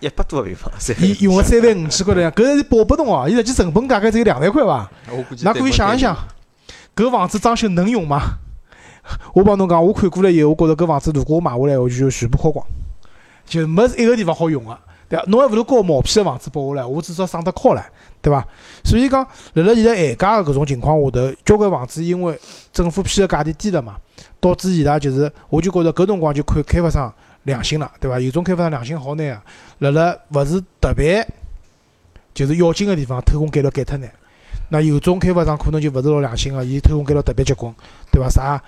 [0.00, 3.26] 一百多个平方，三伊用个三万五千块来，搿是保不动哦。
[3.26, 4.90] 伊实际成本大概只有两万块伐？
[5.10, 6.14] 㑚可以想一想，
[6.94, 8.20] 搿房子装修能用吗？
[9.32, 12.66] 我帮侬讲，我看过了以后，我觉着搿房子如果我买下来，我就全部敲光，
[13.46, 15.24] 就没一个地方好用个，对伐？
[15.28, 17.82] 侬还勿如搞毛坯个房子拨我唻，我至少省得敲唻，
[18.22, 18.46] 对伐？
[18.84, 22.38] 所以讲，辣辣现在限价个搿种情况下头，交关房子因为
[22.72, 23.96] 政府批个价钿低了嘛，
[24.40, 27.12] 导致伊拉就是，我就觉着搿辰光就看开发商
[27.44, 28.18] 良心了，对伐？
[28.18, 29.42] 有种开发商良心好眼啊，
[29.78, 31.26] 辣辣勿是特别
[32.34, 34.12] 就是要紧个地方偷工减料减脱眼。
[34.68, 37.72] 那有种开发商可能就勿是老良心个，伊偷工减料特别结棍，
[38.10, 38.28] 对伐？
[38.28, 38.60] 啥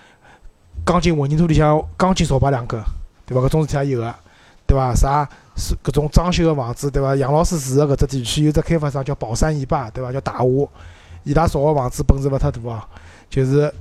[0.85, 2.81] 钢筋混凝土里向钢筋少摆两根，
[3.27, 3.45] 对伐？
[3.45, 4.15] 搿种事体也有个，
[4.65, 4.95] 对伐？
[4.95, 7.17] 啥是搿种装修个房子，对伐？
[7.17, 10.13] 杨老师住个搿只地区有只开发商叫宝山一霸，对伐？
[10.13, 10.47] 叫大华，
[11.25, 12.81] 伊拉造个房子本事勿太大哦，
[13.29, 13.73] 就是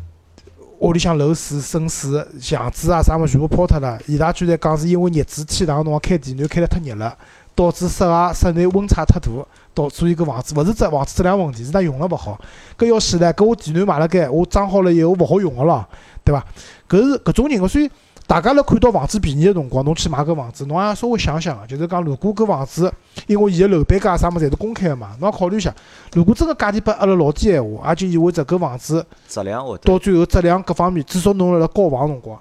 [0.79, 3.99] 屋里向漏水、渗水、墙纸啊啥物事全部抛脱了。
[4.07, 7.15] 伊拉居然讲是因为热水天冷个辰光开电暖开得太热了，
[7.55, 9.27] 导致室外室内温差太大，
[9.73, 12.39] 导所以搿房子勿是只房子质量问题，是㑚用了勿好。
[12.77, 15.87] 搿要死唻，搿我电暖买了盖，我装好了以后勿好用个了，
[16.23, 16.45] 对伐？
[16.89, 17.89] 搿是搿种情况，所以
[18.27, 22.93] 大家辣看到房子便宜个辰光，侬去买搿房子，侬也稍微想想，就是讲如果搿房子，
[23.25, 25.73] 因为伊个楼板价啥物事侪是公开个嘛，侬要考虑一下，
[26.13, 32.37] 如果真个价钿拨压了老低闲话，也就意味着搿房子质量会到最后质量各方面，至少侬辣辣交房辰光，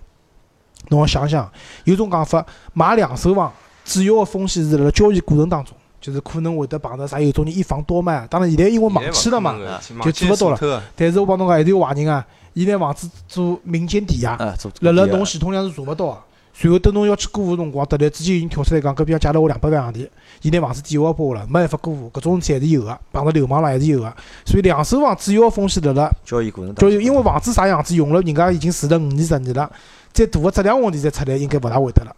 [0.88, 1.48] 侬要想想，
[1.84, 3.52] 有种讲法，买两手房
[3.84, 9.56] 主要个风险是辣辣交易过程当中，就是可能会得碰到啥有种人一房多卖，当然现在因为网签了嘛，
[10.02, 10.82] 就做勿到了了。
[10.96, 14.34] 但是我帮侬讲，还是有坏人啊，伊拿房子做民间抵押，
[14.80, 16.18] 辣辣侬系统上是查勿到个。
[16.54, 20.08] 随后等侬要去过户辰光，突然之间已经跳出来讲，搿边借了我两百万洋钿，
[20.40, 24.16] 伊拿房子抵押拨我了，没办法过户，搿种事体还是有个，碰到流氓了还是有个。
[24.46, 29.70] 所以两手房主要个风险辣辣交易过程当就中，因为房子啥样子用了，人家已经住了五年十年了，
[30.14, 32.16] 再大个质量问题再出来，应该勿大会得了。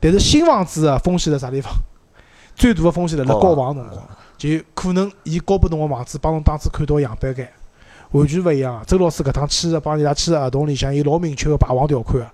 [0.00, 1.70] 但是新房子个风险辣啥地方？
[2.56, 4.02] 最大个风险辣辣交房辰光，
[4.38, 7.46] 就可能伊交拨侬个房子帮侬当初看到个样板间
[8.14, 8.82] 完全勿一样。
[8.86, 12.30] 周老师搿趟签个帮伊拉签个合同里向有老明确个霸王条款个。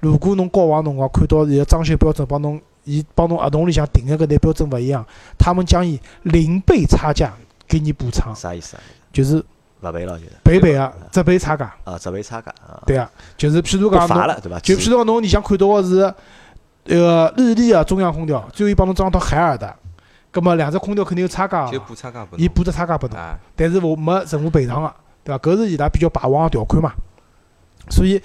[0.00, 5.04] 如果侬交房辰光看到伊个装修标准帮侬，伊帮侬合同里向定个搿眼标准勿一样，
[5.38, 7.32] 他们将以零倍差价
[7.66, 8.82] 给你补偿，啥意思啊？
[9.12, 9.44] 就是
[9.80, 11.74] 勿赔了就是赔倍个只赔差价。
[11.84, 16.14] 啊，只赔差价啊，对啊，就是譬如讲侬，就譬如讲侬里向看到个是
[16.84, 19.74] 那个日立个中央空调，最后伊帮侬装到海尔的，
[20.30, 23.18] 葛末两只空调肯定有差价就，补差价不伊补只差价拨侬，
[23.54, 24.94] 但是我没任何赔偿个，
[25.28, 25.38] 对伐？
[25.38, 26.92] 搿是伊拉比较霸王个条款嘛。
[27.90, 28.20] 所以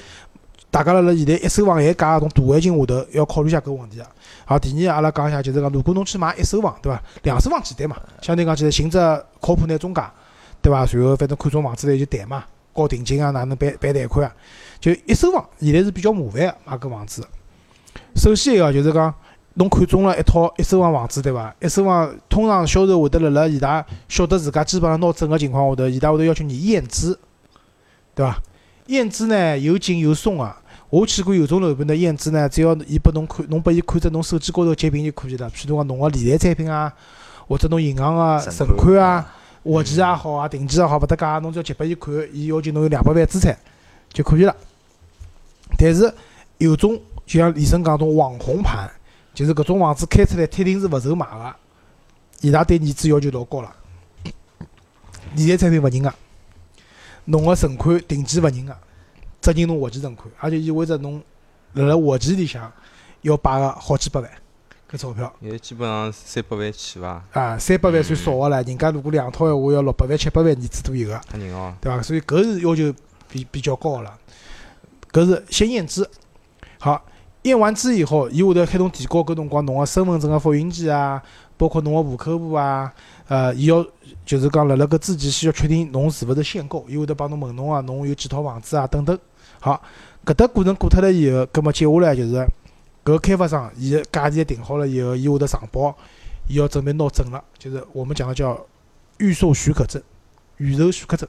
[0.71, 4.07] 大家辣辣现在一手房限价搿种大环境下头，要考虑一下搿问题啊。
[4.45, 7.01] 好，第二阿拉讲一下，就是讲如果侬去买一手房，对伐？
[7.23, 8.97] 两手房简单嘛，相对讲起来寻只
[9.39, 10.01] 靠谱眼中介，
[10.61, 10.85] 对伐？
[10.85, 14.33] 随后反正看中房子了就谈嘛，交定金啊，哪能办办贷款啊？
[14.79, 17.27] 就一手房现在是比较麻烦个买搿房子。
[18.15, 19.13] 首先一个就是讲，
[19.55, 21.55] 侬看中了一套一手房房子，对伐？
[21.61, 27.19] 一手房通常销售会得辣辣伊拉晓得自家基本上拿证个情况下头，伊拉会得要求你验资，
[28.15, 28.41] 对伐？
[28.87, 30.55] 验资呢有紧有松个。
[30.89, 35.49] 我去过有种楼盘的验资呢，只要伊拨侬看，侬拨伊看只侬手机高头截屏就可以了。
[35.49, 36.93] 譬如讲侬个理财产品啊，
[37.47, 39.33] 或者侬银行个存款啊，
[39.63, 43.57] 活期也好啊，定期也好，勿搭界，侬只要截拨伊看，伊要求侬有两百万资产
[44.11, 44.55] 就可以了。
[45.77, 46.13] 但是
[46.59, 48.87] 有种就像李生讲种网红盘，
[49.33, 51.55] 就是搿种房子开出来铁定是勿愁卖个，
[52.41, 53.75] 伊拉对年子要求老高了。
[55.35, 56.13] 理财产品勿认个，
[57.25, 58.77] 侬个存款定期勿认个，
[59.41, 61.21] 只认侬活期存款，也就意味着侬
[61.73, 62.71] 辣辣活期里向
[63.21, 64.29] 要摆个好几百万。
[64.91, 65.33] 搿钞票。
[65.41, 71.73] 现在基本上三百万起伐，啊，三百万算少个了，人家如果两套闲话要六百万、七百万年子都有个，吓人哦。
[71.81, 71.99] 对伐？
[72.03, 72.93] 所以搿是要求
[73.27, 74.19] 比比较高个了。
[75.11, 76.07] 搿是先验资，
[76.77, 77.03] 好，
[77.43, 81.21] 验完资以后，伊会得开通提高搿辰光侬个身份证个复印件啊，
[81.57, 82.91] 包括侬个户口簿啊，
[83.27, 83.85] 呃，伊要
[84.25, 89.17] 就是讲辣辣搿之前需要确定侬是勿是限购，伊会得帮侬问侬啊，侬有几套房子啊等等。
[89.59, 89.81] 好，
[90.25, 92.47] 搿搭过程过脱了以后，葛末接下来就是
[93.03, 95.93] 搿开发商伊个价钿定好了以后，伊会得上报，
[96.47, 98.57] 伊要准备拿证了，就是我们讲的叫
[99.17, 100.01] 预售许可证、
[100.57, 101.27] 预售许可证。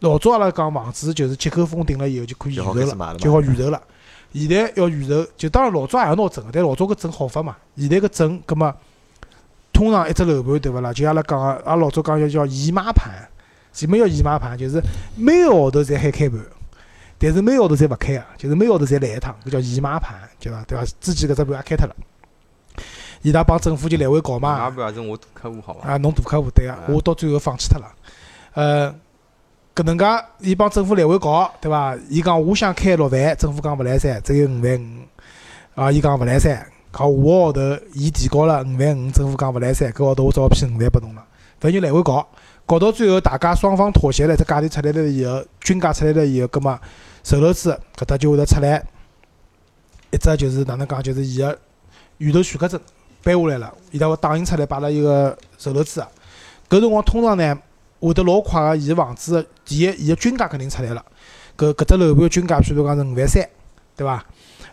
[0.00, 3.80] 老早阿拉讲房子就是接口封顶了以后就可以预售了就好预售了。
[4.32, 7.56] 现在要预售，就当然老早也要拿证个，但老早搿证好发嘛。
[7.76, 8.74] 现在搿证，葛末
[9.72, 10.92] 通常一只楼盘对勿啦？
[10.92, 13.28] 就阿拉讲个，阿拉老早讲叫叫姨妈盘，
[13.72, 14.58] 什么叫姨妈盘？
[14.58, 14.82] 就是
[15.16, 16.40] 每个号头侪喊开盘，
[17.18, 20.64] 但是每个号头侪勿开个，就是每个号头侪来一趟，搿叫姨妈盘，对伐？
[20.64, 20.84] 对伐？
[21.00, 21.96] 之前搿只盘也开脱了，
[23.22, 24.70] 伊拉帮政府就来回搞嘛那。
[24.70, 25.88] 不也是我大客户好伐？
[25.88, 27.86] 啊，侬大客户对个，啊我到最后放弃脱了。
[28.54, 28.94] 呃，
[29.78, 30.04] 搿能介，
[30.40, 31.96] 伊帮政府来回搞，对伐？
[32.08, 35.80] 伊讲我想开六万，政府讲勿来三，只有五万五。
[35.80, 37.60] 啊，伊讲勿来三，好，下个号头
[37.94, 41.24] 伊提高了五万五，政府讲勿来三，搿号头我只好批五万拨侬了。
[41.60, 42.26] 反正就来回搞，
[42.66, 46.76] 搞到最后大家双方妥协了，只价钿出来了以后，均价出来了以后，葛末
[47.22, 48.84] 售楼处搿搭就会得出来
[50.10, 51.56] 一只就是哪能讲，就是伊个
[52.16, 52.80] 预售许可证
[53.22, 56.00] 颁下来了，伊拉会打印出来摆辣伊个售楼处。
[56.68, 57.56] 搿辰光通常呢
[58.00, 61.04] 会得老快个，伊个房子个第一，伊个均价肯定出来了。
[61.56, 63.48] 搿搿只楼盘个均价，譬如讲是五万三，
[63.96, 64.24] 对伐？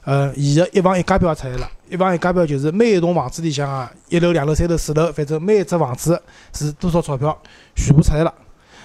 [0.04, 1.68] 呃，伊个一房一家标也出来了。
[1.90, 6.22] 一房一家标就是每一栋房子里向啊，一楼、两楼、三楼、四楼，反正每一只房子
[6.54, 7.36] 是多少钞票，
[7.76, 8.32] 全部出来了。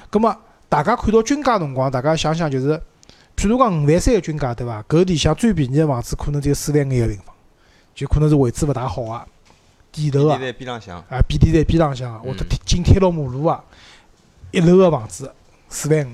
[0.09, 0.35] 葛末
[0.69, 2.81] 大家看到均价辰光，大家想想就是，
[3.37, 4.83] 譬如讲五万三个均价，对伐？
[4.89, 7.35] 搿里向最便宜个房子可能只有四万五一个平方，
[7.95, 9.21] 就可能是位置勿大好个，
[9.93, 10.31] 底头个。
[10.31, 13.63] 现在边浪向，啊，比地站边浪向啊，或者紧贴牢马路啊，
[14.51, 15.31] 一楼个房子
[15.69, 16.11] 四万五，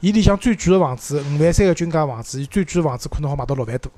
[0.00, 3.90] 伊里向最贵个房子五万三个均价房子，伊最贵个房子可能好卖到六万多，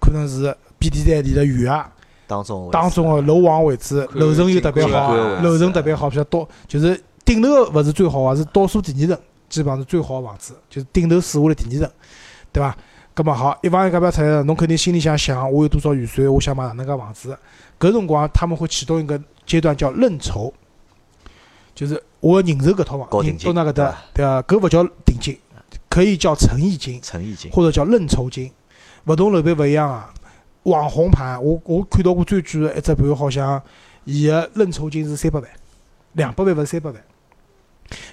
[0.00, 1.72] 可能是比地站离得远。
[1.72, 1.90] 啊，
[2.26, 11.90] 当中当中个楼王位置，楼层又特别好楼层特别好，比较多，就是顶楼个勿是最好个，是倒数第二层，基本上是最好个房子，就是顶头数下来第二层，
[12.52, 12.76] 对伐？
[13.14, 17.34] 葛么好，一房一价标出来了，侬肯定心里想想，我有多少预算，我想买哪能介房子？
[17.80, 20.52] 搿辰光他们会启动一个阶段叫认筹，
[21.76, 24.42] 就是我认筹搿套房，认高定金到那搿搭对伐？
[24.42, 25.38] 搿勿叫定金，
[25.88, 27.00] 可以叫诚意金。
[27.02, 28.50] 诚意金，或者叫认筹金，
[29.04, 30.12] 勿同楼盘勿一样啊。
[30.62, 33.62] 网红盘，我我看到过最贵的一只盘，好像
[34.04, 35.48] 伊个认筹金是三百万，
[36.14, 37.00] 两百万勿是三百万，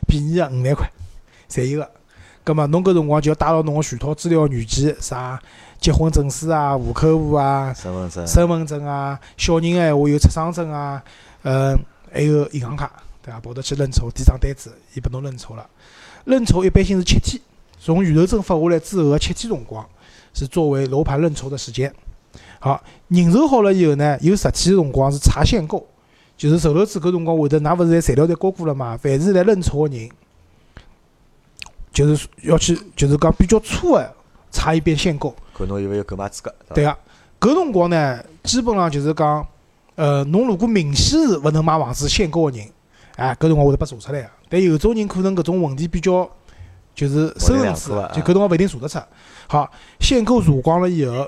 [0.07, 0.91] 便宜个五万块，
[1.49, 1.89] 侪有个。
[2.43, 5.41] 葛末侬搿辰光就要带牢侬个全套资料原件，啥
[5.79, 11.01] 结婚证书啊、户口簿啊、身份证，身份证啊，小人个闲话有出生证啊，
[11.43, 11.73] 呃，
[12.11, 12.91] 还有银行卡，
[13.23, 13.39] 对伐？
[13.39, 15.65] 跑得去认筹，递张单子，伊拨侬认筹了。
[16.25, 17.41] 认筹一般性是七天，
[17.79, 19.83] 从预售证发下来之后个七天辰光，
[20.33, 21.93] 是作为楼盘认筹的时间。
[22.59, 25.85] 好，认筹好了以后呢，有十天辰光是查限购，
[26.37, 28.97] 就是售楼处搿辰光会得，㑚勿是侪材料侪交过了嘛？
[28.97, 30.09] 凡是来认筹个人，
[31.91, 34.15] 就是要去，就是讲比较粗个
[34.49, 35.35] 查一遍限购。
[35.53, 36.97] 看侬有勿有购买资格，对伐？
[37.39, 39.45] 个，搿辰光呢，基本上就是讲，
[39.95, 42.67] 呃，侬如果明显是勿能买房子限购个人，
[43.15, 44.29] 哎，搿辰光会得被查出来个。
[44.49, 46.29] 但有种人可能搿种问题比较，
[46.95, 48.99] 就是深层次就搿辰光勿一定查得出。
[49.47, 51.27] 好，限购查光了以后，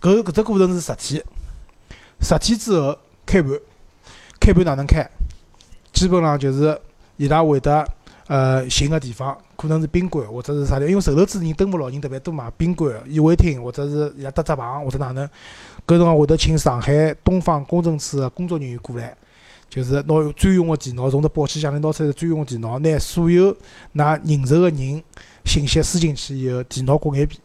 [0.00, 1.22] 搿搿只过程是十天，
[2.20, 2.96] 十天之后
[3.26, 3.52] 开盘，
[4.40, 5.08] 开盘哪能开？
[5.92, 6.78] 基本上就是
[7.16, 7.84] 伊拉会得
[8.28, 15.26] 呃寻个地方，可能是宾馆或者是啥地，因为售楼处人登不牢，人特别多嘛，宾馆、宴会厅或者是伊拉搭只棚或者哪能，
[15.86, 19.16] 搿辰光会得请上海东方公证处个工作人员过来，
[19.68, 23.54] 就是拿专用个电脑，从只保险箱里拿出来专用个电脑，拿所有
[23.92, 25.02] 拿认筹个人
[25.44, 27.40] 信息输进去以后，电脑过眼遍。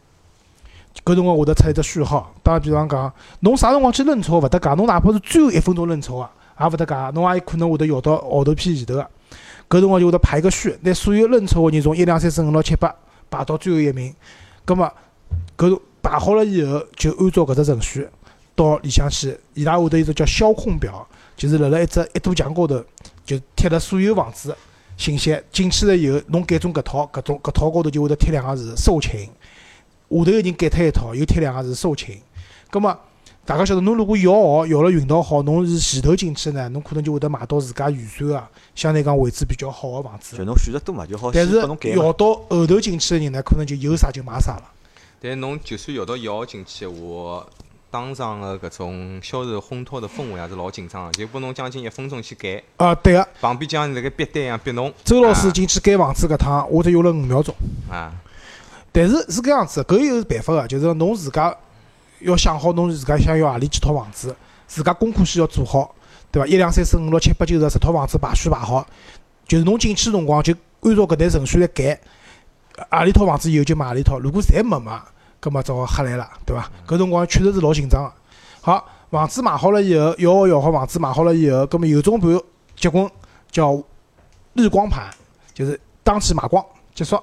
[1.04, 9.10] 搿辰光会得出一只序号，打比方讲，侬啥辰光去认筹勿搭界，侬哪怕是最后一分钟认筹啊，也勿搭界，侬也有可能会得摇到号头片前头个。
[9.68, 12.94] 搿辰光就会得排个序，拿所有认筹个人从一两三四五六七八
[13.30, 14.14] 排到最后一名。
[14.64, 14.90] 葛末
[15.58, 18.08] 搿排好了以后，就按照搿只程序
[18.56, 21.06] 到里向去，伊拉会得有只叫销控表，
[21.36, 22.84] 就是辣辣一只一堵墙高头，
[23.26, 24.56] 就贴了所有房子
[24.98, 25.38] 信息。
[25.52, 29.26] 进去了以后，侬改中搿套，搿种搿套高头就会得贴两个字售罄。
[29.26, 29.30] 下
[30.10, 32.18] 头个人改脱一套，又贴两个字售罄。
[32.70, 32.98] 葛末
[33.46, 40.46] 大家晓得，侬如果摇号摇了运道好，侬是前头进去呢，侬可能就会得买到自家预算个相对讲位置比较好个房子就。
[40.46, 44.64] 侬选择多嘛，就好先但是摇到后头进去个人呢，可能就有啥就买啥了。
[45.20, 46.90] 但侬就算摇到一号进去闲
[47.94, 54.92] 话，当场个搿种销售烘托的氛围也是老紧张个，就拨侬将近一分钟去改，啊，对个，旁边像辣盖逼单一样逼侬。
[55.04, 57.54] 周老师进去改房子搿趟，我只用了五秒钟。
[57.90, 58.12] 啊，
[58.92, 61.56] 但是是搿样子，搿有办法个，就是侬自家
[62.22, 64.36] 要想好侬自家想要何里几套房子，
[64.68, 65.94] 自家功课先要做好，
[66.32, 66.48] 对伐？
[66.48, 68.86] 一两三四五六七八九十十套房子排序排好，
[69.48, 72.00] 就是侬进去辰光就按照搿台程序来改，
[72.90, 75.00] 何里套房子有就买何里套，如果侪没买，
[75.44, 76.72] 葛末只好吓来了，对伐？
[76.88, 78.14] 搿辰光确实是老紧张个。
[78.62, 82.32] 好，房子买好了以后，摇号摇好房子买好了以后，葛末有种盘
[82.78, 83.12] 结棍
[83.52, 83.78] 叫
[84.54, 85.10] 日光盘，
[85.54, 86.66] 就是当期卖光
[86.96, 87.22] 结束，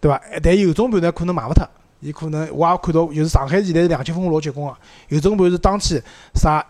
[0.00, 0.20] 对伐？
[0.42, 1.64] 但有种盘呢可能卖勿脱，
[2.00, 4.76] 伊可能我也看到，就是上海现在两千分老结棍个，
[5.10, 6.02] 有种盘是当期
[6.34, 6.66] 啥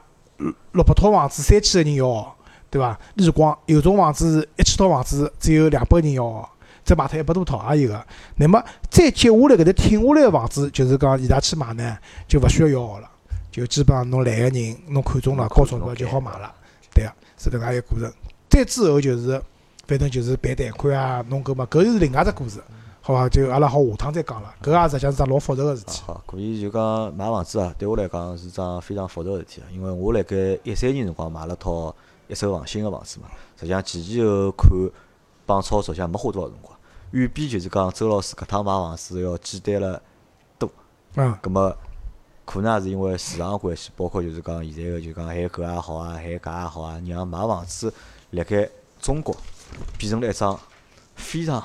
[0.73, 2.37] 六百套房子三千个人摇号，
[2.69, 2.99] 对伐？
[3.17, 6.54] 日光有种房子是一千套房子只有两百个人摇号，
[6.85, 8.07] 再买脱一百多套也有个。
[8.37, 11.97] 那么再接下来搿搭挺下来个房子，就是讲伊拉去买呢，
[12.29, 13.09] 就勿需要摇号了，
[13.51, 16.53] 就基本上侬来个人侬看中了高钞票就好买了，
[16.93, 18.13] 对个，是迭介一个过程。
[18.49, 19.43] 再之后就是，
[19.87, 22.63] 反正就是办贷款啊，弄搿么搿是另外只故事，
[23.01, 23.29] 好伐？
[23.29, 26.03] 就阿拉好下趟再讲了，搿也实际上是桩老复杂个事体。
[26.07, 29.67] 好，可以就讲买房子啊，对我来讲是桩非常复杂个事体啊。
[29.73, 31.95] 因为我辣盖一三年辰光买了套
[32.29, 33.29] 一手房新个房子嘛，
[33.59, 34.71] 实际上前前后后看
[35.47, 36.74] 帮操作，像没花多少辰光，
[37.15, 40.03] 远比就是讲周老师搿趟买房子要简单了
[40.59, 40.69] 多。
[41.15, 41.73] 嗯，葛么
[42.45, 47.95] 可能也是因为市场个关系，包括就是讲现在个就讲海购也好啊，海价也好啊，让买房子
[48.31, 48.69] 辣盖
[49.01, 49.37] 中国
[49.97, 50.59] 变成了一桩
[51.15, 51.65] 非常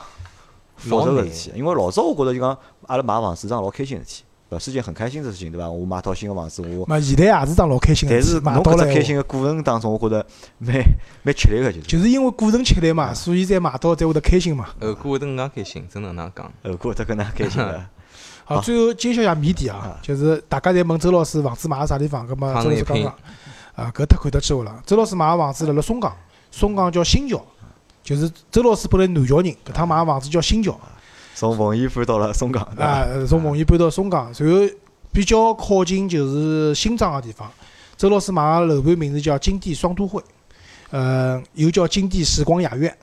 [0.77, 1.57] 复杂个事体。
[1.57, 4.23] 因为老早我觉着就讲阿拉买房子是桩老开心个事体，
[4.57, 5.69] 是件很开心的事情，对伐？
[5.69, 10.25] 我买套新个房子，我嘛现在也是桩老开心个但是，买侬到了开心个过程当中，我觉着
[10.57, 10.81] 蛮
[11.21, 14.69] 蛮吃力个，就是就是因为过程吃力嘛，所以才买到才会得开心嘛。
[14.81, 16.45] 后果会得更加开心，真能哪讲？
[16.63, 17.83] 后果会得更加开心个。
[18.45, 23.15] 好，最后揭晓一下谜底啊啊，就是大家侪问周老师房子买了啥地方，葛么周老师讲讲，
[23.75, 24.81] 啊，搿太看得起我了。
[24.87, 26.11] 周老师买个房子辣辣松江，
[26.49, 27.39] 松江叫新桥，
[28.03, 30.75] 就是周老师本来南桥人，搿趟买个房子叫新桥，
[31.39, 34.69] 从奉贤搬到了松江，对从奉贤搬到松江，然后
[35.13, 37.49] 比较靠近就是新庄个地方。
[37.95, 40.21] 周老师买个楼盘名字叫金地双都会，
[40.89, 42.93] 呃，又叫金地时光雅苑。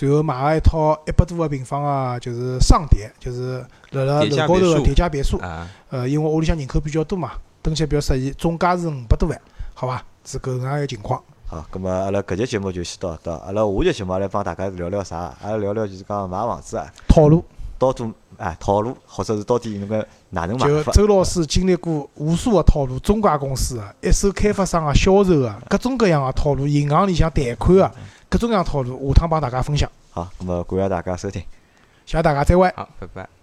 [0.00, 5.36] 然后买了一套一百多个平方个，就是上叠，就是辣辣楼高头个叠加别墅。
[5.40, 9.38] 啊，呃，因为屋里向人口比较多嘛，登记比较适宜，总价是五百多万，
[9.74, 10.02] 好伐？
[10.24, 11.22] 是搿能样个情况。
[11.46, 15.34] 好，咁么阿拉搿节节目就先到搿搭，阿拉下节节目阿拉帮大家聊聊啥？
[15.42, 17.44] 阿拉聊聊就是讲买房子啊，套路，
[17.78, 20.92] 到底啊套路，或者是到底侬个哪能买法？
[20.92, 27.92] 就周老师经历过无数个套路，中介公司个、一手开发商个、销售个，各种各样个套路，银行里向贷款个，
[28.28, 29.90] 各种各样套路，下趟帮大家分享。
[30.10, 31.42] 好，那么感谢大家收听。
[32.04, 32.72] 谢谢大家，再会。
[32.76, 33.35] 好，拜拜。